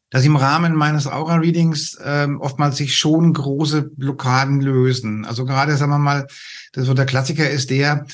dass 0.10 0.25
im 0.25 0.36
Rahmen 0.36 0.73
meines 0.73 1.08
Aura-Readings 1.08 1.99
ähm, 2.03 2.41
oftmals 2.41 2.77
sich 2.77 2.97
schon 2.97 3.34
große 3.34 3.84
Blockaden 3.84 4.60
lösen. 4.60 5.25
Also 5.25 5.45
gerade, 5.45 5.77
sagen 5.77 5.91
wir 5.91 5.99
mal, 5.99 6.27
das 6.71 6.86
so 6.86 6.93
der 6.93 7.06
Klassiker 7.06 7.49
ist 7.49 7.69
der, 7.69 8.06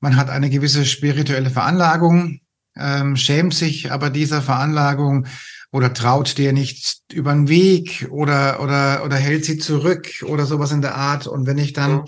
man 0.00 0.16
hat 0.16 0.30
eine 0.30 0.50
gewisse 0.50 0.84
spirituelle 0.84 1.50
Veranlagung, 1.50 2.40
ähm, 2.78 3.16
schämt 3.16 3.54
sich 3.54 3.92
aber 3.92 4.10
dieser 4.10 4.42
Veranlagung 4.42 5.26
oder 5.70 5.92
traut 5.92 6.38
dir 6.38 6.52
nicht 6.52 7.00
über 7.12 7.32
den 7.32 7.48
Weg 7.48 8.08
oder, 8.10 8.62
oder, 8.62 9.04
oder 9.04 9.16
hält 9.16 9.44
sie 9.44 9.58
zurück 9.58 10.08
oder 10.26 10.46
sowas 10.46 10.72
in 10.72 10.80
der 10.80 10.94
Art. 10.94 11.26
Und 11.26 11.46
wenn 11.46 11.58
ich 11.58 11.74
dann 11.74 12.04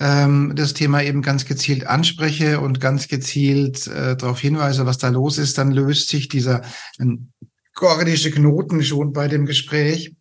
ähm, 0.00 0.52
das 0.56 0.74
Thema 0.74 1.02
eben 1.02 1.22
ganz 1.22 1.44
gezielt 1.44 1.86
anspreche 1.86 2.60
und 2.60 2.80
ganz 2.80 3.06
gezielt 3.06 3.86
äh, 3.86 4.16
darauf 4.16 4.40
hinweise, 4.40 4.86
was 4.86 4.98
da 4.98 5.08
los 5.08 5.38
ist, 5.38 5.56
dann 5.56 5.70
löst 5.70 6.08
sich 6.08 6.28
dieser 6.28 6.62
ähm, 6.98 7.32
gordische 7.74 8.32
Knoten 8.32 8.82
schon 8.82 9.12
bei 9.12 9.28
dem 9.28 9.46
Gespräch. 9.46 10.16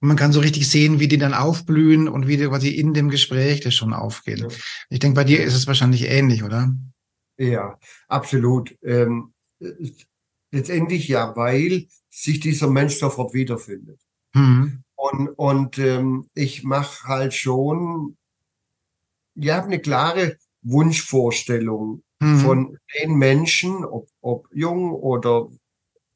Und 0.00 0.08
man 0.08 0.16
kann 0.16 0.32
so 0.32 0.40
richtig 0.40 0.68
sehen, 0.68 1.00
wie 1.00 1.08
die 1.08 1.18
dann 1.18 1.34
aufblühen 1.34 2.08
und 2.08 2.26
wie 2.26 2.36
die 2.36 2.46
quasi 2.46 2.68
in 2.68 2.94
dem 2.94 3.10
Gespräch 3.10 3.60
das 3.60 3.74
schon 3.74 3.92
aufgeht. 3.92 4.46
Ich 4.88 5.00
denke, 5.00 5.16
bei 5.16 5.24
dir 5.24 5.42
ist 5.42 5.54
es 5.54 5.66
wahrscheinlich 5.66 6.04
ähnlich, 6.04 6.42
oder? 6.44 6.72
Ja, 7.40 7.78
absolut. 8.06 8.76
Ähm, 8.82 9.32
letztendlich 10.50 11.08
ja, 11.08 11.34
weil 11.36 11.86
sich 12.10 12.38
dieser 12.38 12.68
Mensch 12.68 12.98
sofort 12.98 13.32
wiederfindet. 13.32 13.98
Mhm. 14.34 14.84
Und, 14.94 15.28
und 15.28 15.78
ähm, 15.78 16.28
ich 16.34 16.64
mache 16.64 17.08
halt 17.08 17.32
schon, 17.32 18.18
ich 19.34 19.48
habe 19.48 19.68
eine 19.68 19.80
klare 19.80 20.36
Wunschvorstellung 20.60 22.02
mhm. 22.20 22.38
von 22.40 22.78
den 22.98 23.14
Menschen, 23.14 23.86
ob, 23.86 24.08
ob 24.20 24.46
jung 24.52 24.92
oder 24.92 25.48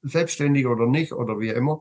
selbstständig 0.02 0.66
oder 0.66 0.86
nicht 0.86 1.14
oder 1.14 1.40
wie 1.40 1.48
immer. 1.48 1.80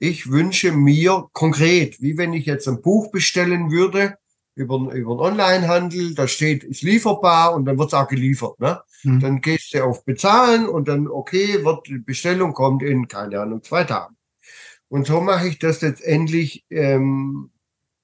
Ich 0.00 0.28
wünsche 0.28 0.72
mir 0.72 1.28
konkret, 1.32 2.02
wie 2.02 2.18
wenn 2.18 2.32
ich 2.32 2.46
jetzt 2.46 2.66
ein 2.66 2.82
Buch 2.82 3.12
bestellen 3.12 3.70
würde, 3.70 4.16
über, 4.54 4.76
über 4.92 5.12
einen 5.12 5.40
Onlinehandel, 5.40 6.14
da 6.14 6.28
steht, 6.28 6.64
ist 6.64 6.82
lieferbar 6.82 7.54
und 7.54 7.64
dann 7.64 7.78
wird 7.78 7.88
es 7.88 7.94
auch 7.94 8.08
geliefert. 8.08 8.60
Ne? 8.60 8.80
Mhm. 9.02 9.20
Dann 9.20 9.40
gehst 9.40 9.74
du 9.74 9.84
auf 9.84 10.04
Bezahlen 10.04 10.68
und 10.68 10.88
dann, 10.88 11.08
okay, 11.08 11.64
wird 11.64 11.86
die 11.88 11.98
Bestellung 11.98 12.52
kommt 12.52 12.82
in, 12.82 13.08
keine 13.08 13.40
Ahnung, 13.40 13.62
zwei 13.62 13.84
Tagen. 13.84 14.16
Und 14.88 15.06
so 15.06 15.20
mache 15.20 15.48
ich 15.48 15.58
das 15.58 15.80
letztendlich 15.80 16.66
ähm, 16.68 17.50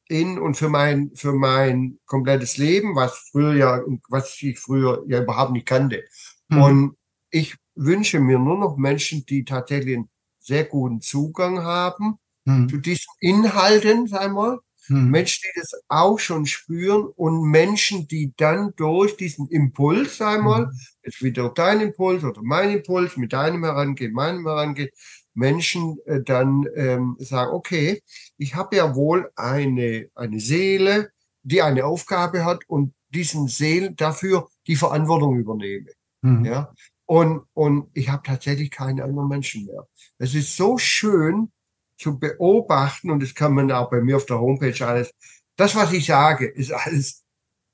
in 0.09 0.39
und 0.39 0.57
für 0.57 0.71
mein, 0.71 1.11
für 1.15 1.33
mein 1.33 1.99
komplettes 2.07 2.57
Leben, 2.57 2.97
was 2.97 3.29
früher 3.31 3.55
ja, 3.55 3.83
was 4.09 4.41
ich 4.41 4.59
früher 4.59 5.05
ja 5.07 5.23
überhaupt 5.23 5.53
nicht 5.53 5.67
kannte. 5.67 6.05
Mhm. 6.49 6.63
Und 6.63 6.97
ich 7.31 7.57
wünsche 7.75 8.21
mir 8.21 8.39
nur 8.39 8.59
noch 8.59 8.79
Menschen, 8.79 9.27
die 9.27 9.45
tatsächlich 9.45 9.97
einen 9.97 10.09
sehr 10.39 10.65
guten 10.65 11.03
Zugang 11.03 11.63
haben 11.63 12.19
mhm. 12.47 12.71
zu 12.71 12.79
diesen 12.79 13.13
Inhalten, 13.21 14.07
sagen 14.07 14.35
wir, 14.35 14.61
hm. 14.89 15.11
Menschen, 15.11 15.43
die 15.45 15.61
das 15.61 15.73
auch 15.89 16.19
schon 16.19 16.47
spüren 16.47 17.05
und 17.05 17.43
Menschen, 17.43 18.09
die 18.09 18.33
dann 18.37 18.73
durch 18.77 19.17
diesen 19.17 19.49
Impuls 19.49 20.21
einmal, 20.21 20.67
hm. 20.67 20.81
jetzt 21.05 21.23
wieder 21.23 21.51
dein 21.51 21.81
Impuls 21.81 22.25
oder 22.25 22.43
mein 22.43 22.71
Impuls, 22.71 23.17
mit 23.17 23.33
deinem 23.33 23.65
herangehen, 23.65 24.13
meinem 24.13 24.47
herangehen, 24.47 24.91
Menschen 25.35 25.99
äh, 26.07 26.21
dann 26.23 26.67
ähm, 26.75 27.17
sagen, 27.21 27.53
okay, 27.53 28.03
ich 28.37 28.55
habe 28.55 28.77
ja 28.77 28.95
wohl 28.97 29.31
eine, 29.37 30.09
eine 30.15 30.41
Seele, 30.41 31.11
die 31.43 31.63
eine 31.63 31.85
Aufgabe 31.85 32.45
hat 32.45 32.63
und 32.67 32.93
diesen 33.11 33.49
Seelen 33.49 33.95
dafür 33.97 34.49
die 34.67 34.77
Verantwortung 34.77 35.39
übernehme. 35.39 35.91
Mhm. 36.23 36.45
Ja. 36.45 36.75
Und, 37.07 37.45
und 37.55 37.89
ich 37.95 38.11
habe 38.11 38.23
tatsächlich 38.25 38.71
keine 38.71 39.05
anderen 39.05 39.29
Menschen 39.29 39.65
mehr. 39.65 39.87
Es 40.19 40.35
ist 40.35 40.57
so 40.57 40.77
schön, 40.77 41.53
zu 41.99 42.19
beobachten 42.19 43.11
und 43.11 43.23
das 43.23 43.35
kann 43.35 43.55
man 43.55 43.71
auch 43.73 43.91
bei 43.91 44.01
mir 44.01 44.17
auf 44.17 44.27
der 44.27 44.41
Homepage 44.41 44.87
alles. 44.87 45.13
Das, 45.57 45.75
was 45.75 45.93
ich 45.93 46.07
sage, 46.07 46.47
ist 46.47 46.73
alles 46.73 47.25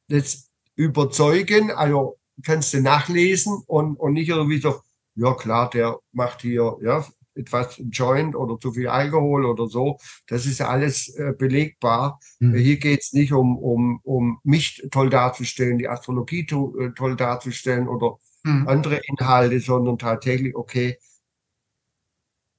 jetzt 0.09 0.51
überzeugen, 0.75 1.71
also 1.71 2.19
kannst 2.43 2.73
du 2.75 2.81
nachlesen 2.81 3.63
und, 3.67 3.97
und 3.97 4.15
nicht 4.15 4.29
irgendwie 4.29 4.59
so, 4.59 4.81
ja 5.15 5.35
klar, 5.35 5.71
der 5.71 5.99
macht 6.13 6.43
hier 6.43 6.77
ja 6.83 7.07
etwas 7.37 7.81
Joint 7.91 8.35
oder 8.37 8.59
zu 8.59 8.73
viel 8.73 8.89
Alkohol 8.89 9.45
oder 9.45 9.67
so. 9.67 9.99
Das 10.27 10.47
ist 10.47 10.61
alles 10.61 11.09
äh, 11.17 11.33
belegbar. 11.37 12.21
Mhm. 12.39 12.55
Hier 12.55 12.79
geht's 12.79 13.13
nicht 13.13 13.33
um, 13.33 13.59
um, 13.59 14.01
um 14.03 14.39
mich 14.45 14.87
toll 14.91 15.11
darzustellen, 15.11 15.79
die 15.79 15.89
Astrologie 15.89 16.47
to, 16.47 16.79
äh, 16.79 16.93
toll 16.93 17.17
darzustellen 17.17 17.89
oder 17.89 18.19
mhm. 18.45 18.69
andere 18.69 19.01
Inhalte, 19.09 19.61
sondern 19.61 19.99
tatsächlich, 19.99 20.55
okay, 20.55 20.99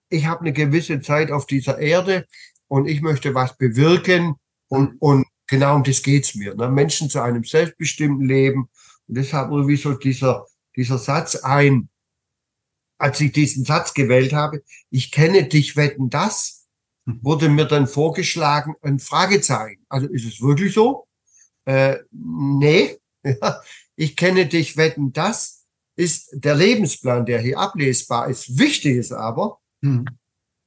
ich 0.10 0.26
habe 0.26 0.42
eine 0.42 0.54
gewisse 0.54 1.02
Zeit 1.02 1.32
auf 1.32 1.46
dieser 1.46 1.80
Erde 1.80 2.28
und 2.68 2.88
ich 2.88 3.02
möchte 3.02 3.34
was 3.34 3.58
bewirken 3.58 4.36
und, 4.68 4.96
und 5.00 5.26
genau 5.48 5.76
um 5.76 5.84
das 5.84 6.02
geht's 6.02 6.36
mir. 6.36 6.56
Ne? 6.56 6.70
Menschen 6.70 7.10
zu 7.10 7.22
einem 7.22 7.44
selbstbestimmten 7.44 8.28
Leben. 8.28 8.70
Und 9.08 9.18
deshalb 9.18 9.52
irgendwie 9.52 9.78
so 9.78 9.94
dieser, 9.94 10.46
dieser 10.76 10.98
Satz 10.98 11.36
ein, 11.36 11.90
als 12.98 13.20
ich 13.20 13.32
diesen 13.32 13.66
Satz 13.66 13.94
gewählt 13.94 14.34
habe, 14.34 14.64
ich 14.90 15.12
kenne 15.12 15.48
dich, 15.48 15.76
wetten 15.76 16.10
das, 16.10 16.68
mhm. 17.06 17.20
wurde 17.22 17.50
mir 17.50 17.66
dann 17.66 17.88
vorgeschlagen, 17.88 18.76
ein 18.82 19.00
Fragezeichen. 19.00 19.86
Also 19.90 20.08
ist 20.08 20.26
es 20.26 20.42
wirklich 20.42 20.74
so? 20.74 21.08
Äh, 21.66 21.98
nee, 22.12 22.98
ich 23.96 24.16
kenne 24.16 24.46
dich, 24.46 24.78
wetten 24.78 25.14
das 25.14 25.66
ist 25.96 26.30
der 26.34 26.56
Lebensplan, 26.56 27.26
der 27.26 27.40
hier 27.40 27.58
ablesbar 27.58 28.30
ist. 28.30 28.60
Wichtig 28.60 28.98
ist 28.98 29.14
aber, 29.14 29.60
hm. 29.86 30.06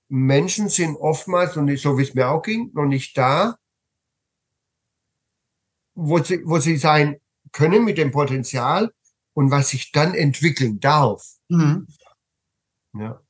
Menschen 0.08 0.68
sind 0.68 0.96
oftmals, 0.96 1.56
und 1.56 1.76
so 1.78 1.98
wie 1.98 2.02
es 2.02 2.14
mir 2.14 2.28
auch 2.28 2.42
ging, 2.42 2.70
noch 2.72 2.86
nicht 2.86 3.16
da, 3.18 3.58
wo 5.94 6.22
sie, 6.22 6.42
wo 6.44 6.58
sie 6.58 6.76
sein 6.76 7.20
können 7.52 7.84
mit 7.84 7.98
dem 7.98 8.10
Potenzial 8.10 8.92
und 9.34 9.50
was 9.50 9.70
sich 9.70 9.92
dann 9.92 10.14
entwickeln 10.14 10.80
darf. 10.80 11.24
Mhm. 11.48 11.86
Ja. 12.94 13.20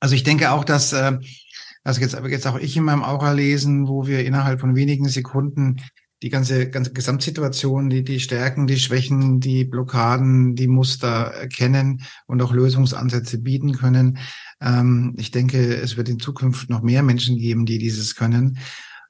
Also 0.00 0.14
ich 0.14 0.24
denke 0.24 0.50
auch, 0.50 0.64
dass, 0.64 0.92
also 0.92 2.00
jetzt, 2.00 2.14
jetzt 2.14 2.46
auch 2.46 2.58
ich 2.58 2.76
in 2.76 2.84
meinem 2.84 3.04
Aura 3.04 3.32
lesen, 3.32 3.88
wo 3.88 4.06
wir 4.06 4.24
innerhalb 4.24 4.60
von 4.60 4.74
wenigen 4.74 5.08
Sekunden 5.08 5.80
die 6.22 6.30
ganze, 6.30 6.70
ganze 6.70 6.92
Gesamtsituation, 6.92 7.90
die, 7.90 8.02
die 8.02 8.20
Stärken, 8.20 8.66
die 8.66 8.78
Schwächen, 8.78 9.40
die 9.40 9.64
Blockaden, 9.64 10.54
die 10.54 10.66
Muster 10.66 11.08
erkennen 11.08 12.02
und 12.26 12.40
auch 12.40 12.52
Lösungsansätze 12.52 13.38
bieten 13.38 13.72
können. 13.72 14.18
Ähm, 14.60 15.14
ich 15.18 15.30
denke, 15.30 15.74
es 15.76 15.96
wird 15.96 16.08
in 16.08 16.18
Zukunft 16.18 16.70
noch 16.70 16.82
mehr 16.82 17.02
Menschen 17.02 17.36
geben, 17.36 17.66
die 17.66 17.78
dieses 17.78 18.14
können. 18.14 18.58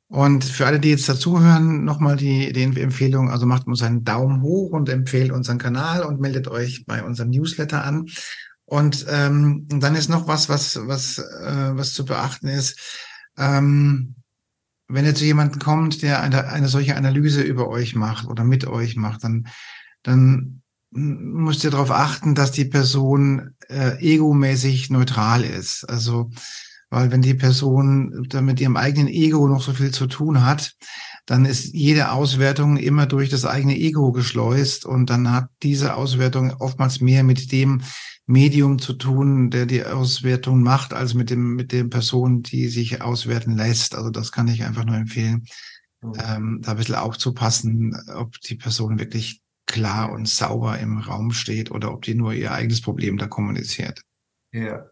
Und 0.08 0.44
für 0.44 0.66
alle, 0.66 0.78
die 0.80 0.90
jetzt 0.90 1.08
dazuhören, 1.08 1.84
nochmal 1.84 2.16
die, 2.16 2.52
die 2.52 2.62
Empfehlung, 2.62 3.30
also 3.30 3.46
macht 3.46 3.66
uns 3.66 3.82
einen 3.82 4.04
Daumen 4.04 4.42
hoch 4.42 4.70
und 4.70 4.88
empfehlt 4.88 5.32
unseren 5.32 5.58
Kanal 5.58 6.02
und 6.02 6.20
meldet 6.20 6.48
euch 6.48 6.84
bei 6.86 7.02
unserem 7.02 7.30
Newsletter 7.30 7.84
an. 7.84 8.06
Und 8.64 9.06
ähm, 9.08 9.66
dann 9.68 9.94
ist 9.94 10.08
noch 10.08 10.26
was, 10.26 10.48
was, 10.48 10.78
was, 10.86 11.18
äh, 11.18 11.76
was 11.76 11.94
zu 11.94 12.04
beachten 12.04 12.48
ist. 12.48 12.78
Ähm, 13.38 14.15
wenn 14.88 15.04
jetzt 15.04 15.20
jemand 15.20 15.60
kommt, 15.60 16.02
der 16.02 16.22
eine, 16.22 16.48
eine 16.48 16.68
solche 16.68 16.96
Analyse 16.96 17.42
über 17.42 17.68
euch 17.68 17.94
macht 17.94 18.26
oder 18.28 18.44
mit 18.44 18.66
euch 18.66 18.96
macht, 18.96 19.24
dann, 19.24 19.48
dann 20.02 20.62
müsst 20.90 21.64
ihr 21.64 21.70
darauf 21.70 21.90
achten, 21.90 22.34
dass 22.34 22.52
die 22.52 22.64
Person 22.64 23.54
äh, 23.68 23.98
egomäßig 24.00 24.90
neutral 24.90 25.44
ist. 25.44 25.84
Also, 25.84 26.30
weil 26.88 27.10
wenn 27.10 27.22
die 27.22 27.34
Person 27.34 28.26
da 28.28 28.40
mit 28.40 28.60
ihrem 28.60 28.76
eigenen 28.76 29.08
Ego 29.08 29.48
noch 29.48 29.62
so 29.62 29.72
viel 29.72 29.90
zu 29.90 30.06
tun 30.06 30.44
hat, 30.44 30.74
dann 31.26 31.44
ist 31.44 31.74
jede 31.74 32.12
Auswertung 32.12 32.76
immer 32.76 33.06
durch 33.06 33.28
das 33.28 33.44
eigene 33.44 33.76
Ego 33.76 34.12
geschleust 34.12 34.86
und 34.86 35.10
dann 35.10 35.32
hat 35.32 35.48
diese 35.64 35.96
Auswertung 35.96 36.54
oftmals 36.60 37.00
mehr 37.00 37.24
mit 37.24 37.50
dem 37.50 37.82
Medium 38.26 38.80
zu 38.80 38.92
tun, 38.94 39.50
der 39.50 39.66
die 39.66 39.84
Auswertung 39.84 40.62
macht, 40.62 40.92
als 40.92 41.14
mit 41.14 41.30
dem, 41.30 41.54
mit 41.54 41.70
der 41.72 41.84
Person, 41.84 42.42
die 42.42 42.68
sich 42.68 43.00
auswerten 43.00 43.56
lässt. 43.56 43.94
Also 43.94 44.10
das 44.10 44.32
kann 44.32 44.48
ich 44.48 44.64
einfach 44.64 44.84
nur 44.84 44.96
empfehlen, 44.96 45.46
mhm. 46.02 46.12
ähm, 46.18 46.60
da 46.62 46.72
ein 46.72 46.76
bisschen 46.76 46.96
aufzupassen, 46.96 47.96
ob 48.14 48.40
die 48.40 48.56
Person 48.56 48.98
wirklich 48.98 49.40
klar 49.66 50.12
und 50.12 50.28
sauber 50.28 50.78
im 50.78 50.98
Raum 50.98 51.32
steht 51.32 51.70
oder 51.70 51.92
ob 51.92 52.02
die 52.02 52.14
nur 52.14 52.32
ihr 52.32 52.52
eigenes 52.52 52.80
Problem 52.80 53.16
da 53.16 53.26
kommuniziert. 53.28 54.02
Ja, 54.52 54.90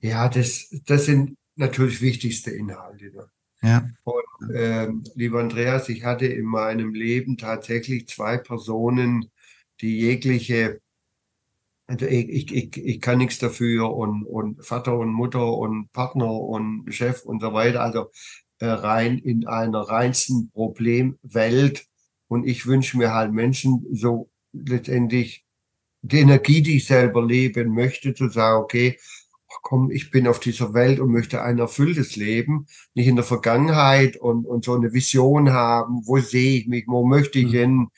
ja 0.00 0.28
das, 0.28 0.68
das 0.84 1.06
sind 1.06 1.36
natürlich 1.54 2.02
wichtigste 2.02 2.50
Inhalte. 2.50 3.10
Ne? 3.10 3.26
Ja. 3.62 3.88
Und 4.04 4.54
ähm, 4.54 5.04
lieber 5.14 5.40
Andreas, 5.40 5.88
ich 5.88 6.04
hatte 6.04 6.26
in 6.26 6.44
meinem 6.44 6.92
Leben 6.92 7.38
tatsächlich 7.38 8.06
zwei 8.08 8.36
Personen, 8.36 9.30
die 9.80 9.98
jegliche 9.98 10.80
also 11.86 12.06
ich, 12.06 12.28
ich, 12.28 12.54
ich, 12.54 12.76
ich 12.76 13.00
kann 13.00 13.18
nichts 13.18 13.38
dafür 13.38 13.94
und, 13.94 14.24
und 14.24 14.64
Vater 14.64 14.98
und 14.98 15.12
Mutter 15.12 15.56
und 15.56 15.92
Partner 15.92 16.30
und 16.30 16.92
Chef 16.92 17.22
und 17.22 17.40
so 17.40 17.52
weiter, 17.52 17.80
also 17.80 18.10
äh, 18.58 18.66
rein 18.66 19.18
in 19.18 19.46
einer 19.46 19.80
reinsten 19.80 20.50
Problemwelt. 20.50 21.86
Und 22.28 22.46
ich 22.46 22.66
wünsche 22.66 22.98
mir 22.98 23.14
halt 23.14 23.32
Menschen 23.32 23.86
so 23.92 24.30
letztendlich 24.52 25.44
die 26.02 26.18
Energie, 26.18 26.62
die 26.62 26.76
ich 26.76 26.86
selber 26.86 27.24
leben 27.24 27.72
möchte, 27.72 28.14
zu 28.14 28.28
sagen, 28.28 28.62
okay, 28.62 28.98
komm, 29.62 29.90
ich 29.90 30.10
bin 30.10 30.26
auf 30.26 30.40
dieser 30.40 30.74
Welt 30.74 31.00
und 31.00 31.12
möchte 31.12 31.42
ein 31.42 31.58
erfülltes 31.58 32.16
Leben, 32.16 32.66
nicht 32.94 33.06
in 33.06 33.16
der 33.16 33.24
Vergangenheit 33.24 34.16
und, 34.16 34.44
und 34.44 34.64
so 34.64 34.74
eine 34.74 34.92
Vision 34.92 35.50
haben, 35.50 36.02
wo 36.04 36.18
sehe 36.18 36.58
ich 36.58 36.66
mich, 36.66 36.84
wo 36.86 37.06
möchte 37.06 37.38
ich 37.38 37.46
mhm. 37.46 37.50
hin, 37.50 37.88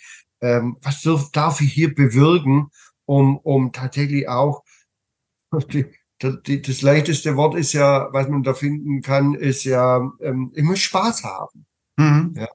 ähm, 0.41 0.77
was 0.83 1.03
darf, 1.03 1.31
darf 1.33 1.61
ich 1.61 1.73
hier 1.73 1.95
bewirken 1.95 2.71
um, 3.09 3.39
um 3.39 3.73
tatsächlich 3.73 4.29
auch, 4.29 4.63
die, 5.73 5.87
die, 6.47 6.61
das 6.61 6.83
leichteste 6.83 7.37
Wort 7.37 7.55
ist 7.55 7.73
ja, 7.73 8.09
was 8.13 8.29
man 8.29 8.43
da 8.43 8.53
finden 8.53 9.01
kann, 9.01 9.35
ist 9.35 9.65
ja, 9.65 10.13
ähm, 10.21 10.53
ich 10.55 10.63
muss 10.63 10.81
Spaß 10.81 11.25
haben. 11.25 11.67
Mhm. 11.97 12.35
Ja. 12.37 12.49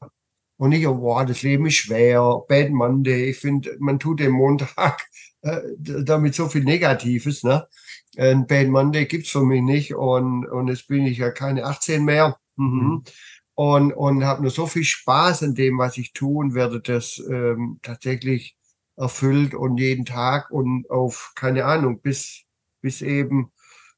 Und 0.58 0.70
nicht, 0.70 0.86
oh, 0.86 1.02
wow, 1.02 1.26
das 1.26 1.42
Leben 1.42 1.66
ist 1.66 1.76
schwer, 1.76 2.44
Bad 2.48 2.70
Monday. 2.70 3.32
Ich 3.32 3.39
finde, 3.39 3.76
man 3.80 4.00
tut 4.00 4.20
den 4.20 4.32
Montag 4.32 5.02
äh, 5.42 5.60
damit 5.80 6.36
so 6.36 6.48
viel 6.48 6.63
Negatives. 6.63 7.44
Ne? 7.44 7.68
Ein 8.16 8.46
Bad 8.46 8.68
Monday 8.68 9.08
gibt's 9.08 9.32
für 9.32 9.44
mich 9.44 9.63
nicht 9.63 9.96
und, 9.96 10.46
und 10.46 10.68
jetzt 10.68 10.88
bin 10.88 11.08
ich 11.08 11.18
ja 11.18 11.32
keine 11.32 11.66
18 11.66 12.06
mehr. 12.06 12.38
Mhm. 12.58 12.66
mhm. 12.66 13.04
Und, 13.56 13.94
und 13.94 14.24
habe 14.24 14.42
nur 14.42 14.50
so 14.50 14.66
viel 14.66 14.84
Spaß 14.84 15.44
an 15.44 15.54
dem, 15.54 15.78
was 15.78 16.00
ich 16.00 16.12
tue 16.13 16.39
und 16.39 16.56
werde 16.56 16.82
das 16.82 17.22
ähm, 17.30 17.78
tatsächlich 17.84 18.58
erfüllt 18.96 19.54
und 19.54 19.78
jeden 19.78 20.06
Tag 20.06 20.52
und 20.52 20.90
auf, 20.90 21.32
keine 21.36 21.66
Ahnung, 21.66 22.00
bis, 22.00 22.44
bis 22.82 23.02
eben, 23.02 23.52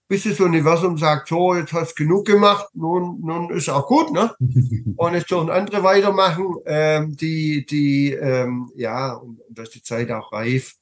bis 0.08 0.24
das 0.24 0.40
Universum 0.40 0.98
sagt, 0.98 1.30
so, 1.30 1.56
jetzt 1.56 1.74
hast 1.74 2.00
du 2.00 2.04
genug 2.04 2.26
gemacht, 2.26 2.68
nun, 2.74 3.20
nun 3.22 3.50
ist 3.50 3.70
auch 3.70 3.88
gut, 3.88 4.12
ne? 4.12 4.34
und 4.96 5.14
jetzt 5.14 5.32
dürfen 5.32 5.50
andere 5.50 5.84
weitermachen, 5.84 6.56
ähm, 6.66 7.16
die, 7.16 7.66
die, 7.66 8.12
ähm, 8.12 8.72
ja, 8.76 9.14
und, 9.14 9.40
und 9.42 9.58
dass 9.58 9.72
die 9.72 9.82
Zeit 9.82 10.12
auch 10.12 10.32
reif, 10.32 10.76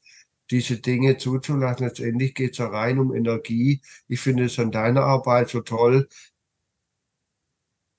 diese 0.52 0.78
Dinge 0.78 1.18
zuzulassen. 1.18 1.88
Letztendlich 1.88 2.36
geht 2.36 2.52
es 2.52 2.58
ja 2.60 2.68
rein 2.68 3.00
um 3.00 3.16
Energie. 3.16 3.82
Ich 4.08 4.20
finde 4.20 4.46
es 4.46 4.60
an 4.60 4.72
deiner 4.72 5.02
Arbeit 5.02 5.50
so 5.50 5.62
toll, 5.62 6.08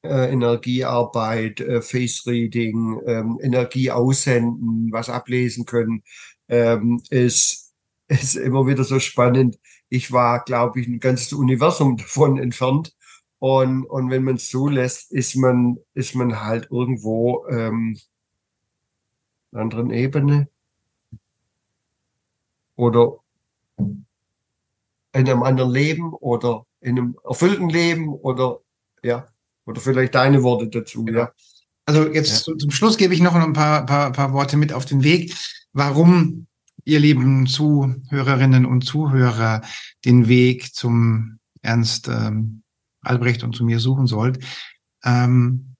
äh, 0.04 0.30
Energiearbeit, 0.30 1.60
äh, 1.60 1.82
Face 1.82 2.26
Reading, 2.26 3.00
ähm, 3.06 3.38
Energie 3.42 3.90
aussenden, 3.90 4.92
was 4.92 5.08
ablesen 5.08 5.64
können, 5.64 6.02
ähm, 6.48 7.02
ist, 7.10 7.74
ist 8.08 8.36
immer 8.36 8.66
wieder 8.66 8.84
so 8.84 9.00
spannend. 9.00 9.58
Ich 9.88 10.12
war, 10.12 10.44
glaube 10.44 10.80
ich, 10.80 10.88
ein 10.88 11.00
ganzes 11.00 11.32
Universum 11.32 11.96
davon 11.98 12.38
entfernt. 12.38 12.94
Und, 13.38 13.84
und 13.84 14.10
wenn 14.10 14.24
man 14.24 14.36
es 14.36 14.48
so 14.50 14.68
ist 14.68 15.36
man, 15.36 15.78
ist 15.94 16.14
man 16.14 16.42
halt 16.42 16.68
irgendwo 16.70 17.46
ähm, 17.48 17.98
einer 19.52 19.62
anderen 19.62 19.90
Ebene. 19.90 20.48
Oder 22.76 23.18
in 23.76 24.06
einem 25.12 25.42
anderen 25.42 25.70
Leben 25.70 26.12
oder 26.12 26.66
in 26.80 26.98
einem 26.98 27.16
erfüllten 27.24 27.68
Leben 27.68 28.08
oder 28.14 28.60
ja. 29.02 29.26
Oder 29.66 29.80
vielleicht 29.80 30.14
deine 30.14 30.42
Worte 30.42 30.68
dazu, 30.68 31.04
genau. 31.04 31.20
ja. 31.20 31.32
Also 31.86 32.08
jetzt 32.08 32.46
ja. 32.46 32.56
zum 32.56 32.70
Schluss 32.70 32.96
gebe 32.96 33.14
ich 33.14 33.20
noch 33.20 33.34
ein 33.34 33.52
paar, 33.52 33.84
paar, 33.84 34.12
paar 34.12 34.32
Worte 34.32 34.56
mit 34.56 34.72
auf 34.72 34.84
den 34.86 35.04
Weg, 35.04 35.34
warum 35.72 36.46
ihr 36.84 36.98
lieben 36.98 37.46
Zuhörerinnen 37.46 38.66
und 38.66 38.82
Zuhörer 38.82 39.62
den 40.04 40.28
Weg 40.28 40.74
zum 40.74 41.38
Ernst 41.62 42.08
ähm, 42.08 42.62
Albrecht 43.02 43.42
und 43.42 43.54
zu 43.54 43.64
mir 43.64 43.80
suchen 43.80 44.06
sollt. 44.06 44.44
Ähm, 45.04 45.74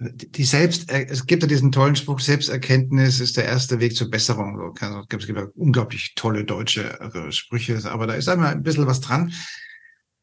die 0.00 0.44
Selbst, 0.44 0.90
äh, 0.90 1.06
es 1.08 1.26
gibt 1.26 1.42
ja 1.42 1.48
diesen 1.48 1.72
tollen 1.72 1.96
Spruch, 1.96 2.20
Selbsterkenntnis 2.20 3.20
ist 3.20 3.36
der 3.36 3.44
erste 3.44 3.80
Weg 3.80 3.94
zur 3.94 4.10
Besserung. 4.10 4.74
Es 4.74 5.08
gibt, 5.08 5.22
es 5.22 5.26
gibt 5.26 5.56
unglaublich 5.56 6.14
tolle 6.14 6.44
deutsche 6.44 6.98
Sprüche, 7.30 7.78
aber 7.90 8.06
da 8.06 8.14
ist 8.14 8.28
einmal 8.28 8.52
ein 8.52 8.62
bisschen 8.62 8.86
was 8.86 9.00
dran. 9.00 9.32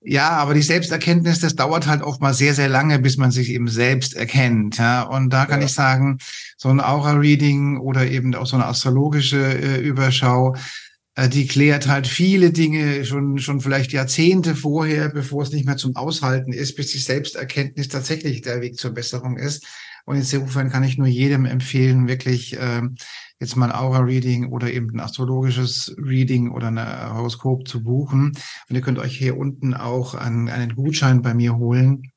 Ja, 0.01 0.29
aber 0.29 0.53
die 0.53 0.61
Selbsterkenntnis, 0.61 1.39
das 1.39 1.55
dauert 1.55 1.87
halt 1.87 2.01
oft 2.01 2.21
mal 2.21 2.33
sehr, 2.33 2.53
sehr 2.53 2.69
lange, 2.69 2.99
bis 2.99 3.17
man 3.17 3.31
sich 3.31 3.49
eben 3.49 3.67
selbst 3.67 4.15
erkennt. 4.15 4.77
Ja? 4.77 5.01
Und 5.01 5.31
da 5.31 5.45
kann 5.45 5.61
ja. 5.61 5.65
ich 5.65 5.73
sagen, 5.73 6.19
so 6.55 6.69
ein 6.69 6.79
Aura-Reading 6.79 7.77
oder 7.77 8.05
eben 8.05 8.33
auch 8.35 8.45
so 8.45 8.55
eine 8.55 8.67
astrologische 8.67 9.41
äh, 9.41 9.81
Überschau, 9.81 10.55
äh, 11.15 11.27
die 11.27 11.47
klärt 11.47 11.87
halt 11.87 12.07
viele 12.07 12.51
Dinge 12.51 13.03
schon, 13.03 13.39
schon 13.39 13.59
vielleicht 13.59 13.91
Jahrzehnte 13.91 14.55
vorher, 14.55 15.09
bevor 15.09 15.41
es 15.43 15.51
nicht 15.51 15.65
mehr 15.65 15.77
zum 15.77 15.95
Aushalten 15.95 16.53
ist, 16.53 16.75
bis 16.75 16.91
die 16.91 16.99
Selbsterkenntnis 16.99 17.89
tatsächlich 17.89 18.41
der 18.41 18.61
Weg 18.61 18.77
zur 18.77 18.91
Besserung 18.91 19.37
ist. 19.37 19.65
Und 20.07 20.15
insofern 20.15 20.69
kann 20.69 20.85
ich 20.85 20.97
nur 20.97 21.07
jedem 21.07 21.43
empfehlen, 21.43 22.07
wirklich 22.07 22.57
äh, 22.57 22.81
jetzt 23.41 23.57
mal 23.57 23.69
ein 23.69 23.77
Aura-Reading 23.77 24.47
oder 24.47 24.71
eben 24.71 24.89
ein 24.91 25.01
astrologisches 25.01 25.93
Reading 25.97 26.51
oder 26.51 26.67
ein 26.67 27.13
Horoskop 27.13 27.67
zu 27.67 27.83
buchen. 27.83 28.31
Und 28.69 28.75
ihr 28.75 28.79
könnt 28.79 28.99
euch 28.99 29.17
hier 29.17 29.37
unten 29.37 29.73
auch 29.73 30.15
einen, 30.15 30.47
einen 30.47 30.75
Gutschein 30.75 31.21
bei 31.21 31.33
mir 31.33 31.57
holen 31.57 32.13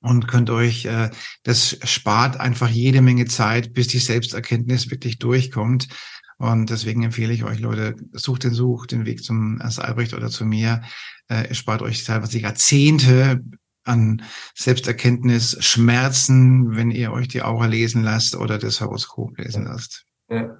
und 0.00 0.28
könnt 0.28 0.50
euch, 0.50 0.84
äh, 0.84 1.08
das 1.44 1.78
spart 1.84 2.38
einfach 2.38 2.68
jede 2.68 3.00
Menge 3.00 3.24
Zeit, 3.24 3.72
bis 3.72 3.88
die 3.88 4.00
Selbsterkenntnis 4.00 4.90
wirklich 4.90 5.18
durchkommt. 5.18 5.88
Und 6.36 6.68
deswegen 6.68 7.04
empfehle 7.04 7.32
ich 7.32 7.44
euch, 7.44 7.58
Leute, 7.58 7.96
sucht 8.12 8.44
den 8.44 8.52
Such, 8.52 8.84
den 8.84 9.06
Weg 9.06 9.24
zum 9.24 9.62
Ernst 9.62 9.80
Albrecht 9.80 10.12
oder 10.12 10.28
zu 10.28 10.44
mir. 10.44 10.82
Äh, 11.28 11.46
es 11.48 11.56
spart 11.56 11.80
euch 11.80 12.04
teilweise 12.04 12.38
Jahrzehnte 12.38 13.40
an 13.84 14.22
Selbsterkenntnis, 14.54 15.56
Schmerzen, 15.60 16.76
wenn 16.76 16.90
ihr 16.90 17.12
euch 17.12 17.28
die 17.28 17.42
Aura 17.42 17.66
lesen 17.66 18.02
lasst 18.02 18.36
oder 18.36 18.58
das 18.58 18.80
Horoskop 18.80 19.38
lesen 19.38 19.64
lasst. 19.64 20.06
Ja, 20.28 20.58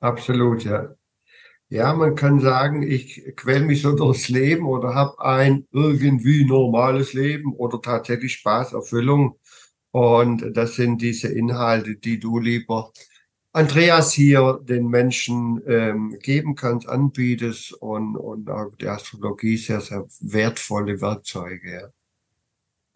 absolut, 0.00 0.64
ja. 0.64 0.94
Ja, 1.68 1.94
man 1.94 2.14
kann 2.14 2.38
sagen, 2.38 2.82
ich 2.82 3.24
quäle 3.34 3.64
mich 3.64 3.82
so 3.82 3.96
durchs 3.96 4.28
Leben 4.28 4.66
oder 4.66 4.94
habe 4.94 5.20
ein 5.24 5.66
irgendwie 5.72 6.44
normales 6.44 7.12
Leben 7.12 7.52
oder 7.54 7.82
tatsächlich 7.82 8.34
Spaß, 8.34 8.72
Erfüllung. 8.72 9.40
Und 9.90 10.56
das 10.56 10.76
sind 10.76 11.02
diese 11.02 11.28
Inhalte, 11.28 11.96
die 11.96 12.20
du 12.20 12.38
lieber 12.38 12.92
Andreas 13.56 14.12
hier 14.12 14.60
den 14.62 14.88
Menschen 14.88 15.62
ähm, 15.66 16.18
geben 16.20 16.54
kannst, 16.54 16.86
anbietest 16.86 17.72
und, 17.72 18.14
und 18.14 18.50
auch 18.50 18.76
die 18.78 18.86
Astrologie 18.86 19.56
sehr, 19.56 19.80
sehr 19.80 20.06
wertvolle 20.20 21.00
Werkzeuge. 21.00 21.72
Ja. 21.72 21.88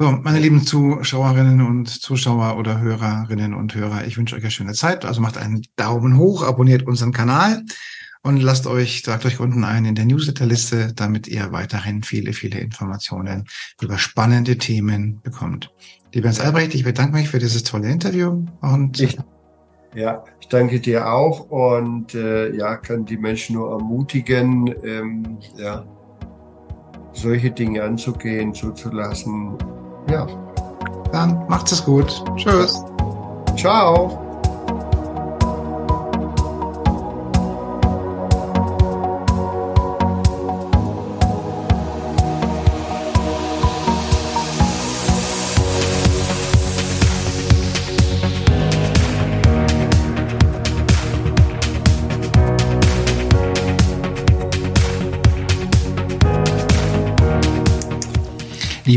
So, 0.02 0.12
meine 0.12 0.38
lieben 0.38 0.62
Zuschauerinnen 0.62 1.60
und 1.60 1.86
Zuschauer 1.86 2.56
oder 2.56 2.80
Hörerinnen 2.80 3.52
und 3.52 3.74
Hörer, 3.74 4.06
ich 4.06 4.16
wünsche 4.16 4.34
euch 4.34 4.42
eine 4.42 4.50
schöne 4.50 4.72
Zeit. 4.72 5.04
Also 5.04 5.20
macht 5.20 5.36
einen 5.36 5.60
Daumen 5.76 6.16
hoch, 6.16 6.42
abonniert 6.42 6.86
unseren 6.86 7.12
Kanal 7.12 7.62
und 8.22 8.42
lasst 8.42 8.66
euch, 8.66 9.02
tragt 9.02 9.26
euch 9.26 9.38
unten 9.40 9.62
ein 9.62 9.84
in 9.84 9.94
der 9.94 10.06
Newsletterliste, 10.06 10.94
damit 10.94 11.28
ihr 11.28 11.52
weiterhin 11.52 12.02
viele, 12.02 12.32
viele 12.32 12.60
Informationen 12.60 13.44
über 13.78 13.98
spannende 13.98 14.56
Themen 14.56 15.20
bekommt. 15.20 15.70
Lieber 16.14 16.28
Hans 16.28 16.40
Albrecht, 16.40 16.74
ich 16.74 16.84
bedanke 16.84 17.18
mich 17.18 17.28
für 17.28 17.38
dieses 17.38 17.62
tolle 17.62 17.90
Interview 17.90 18.46
und 18.62 18.98
ich, 19.00 19.18
ja, 19.94 20.24
ich 20.40 20.48
danke 20.48 20.80
dir 20.80 21.12
auch 21.12 21.50
und 21.50 22.14
äh, 22.14 22.56
ja, 22.56 22.78
kann 22.78 23.04
die 23.04 23.18
Menschen 23.18 23.56
nur 23.56 23.70
ermutigen, 23.72 24.74
ähm, 24.82 25.36
ja, 25.58 25.84
solche 27.12 27.50
Dinge 27.50 27.82
anzugehen, 27.82 28.54
zuzulassen 28.54 29.58
ja. 30.10 30.26
Dann 31.12 31.44
macht 31.48 31.70
es 31.72 31.84
gut. 31.84 32.22
Tschüss. 32.36 32.84
Ciao. 33.56 34.29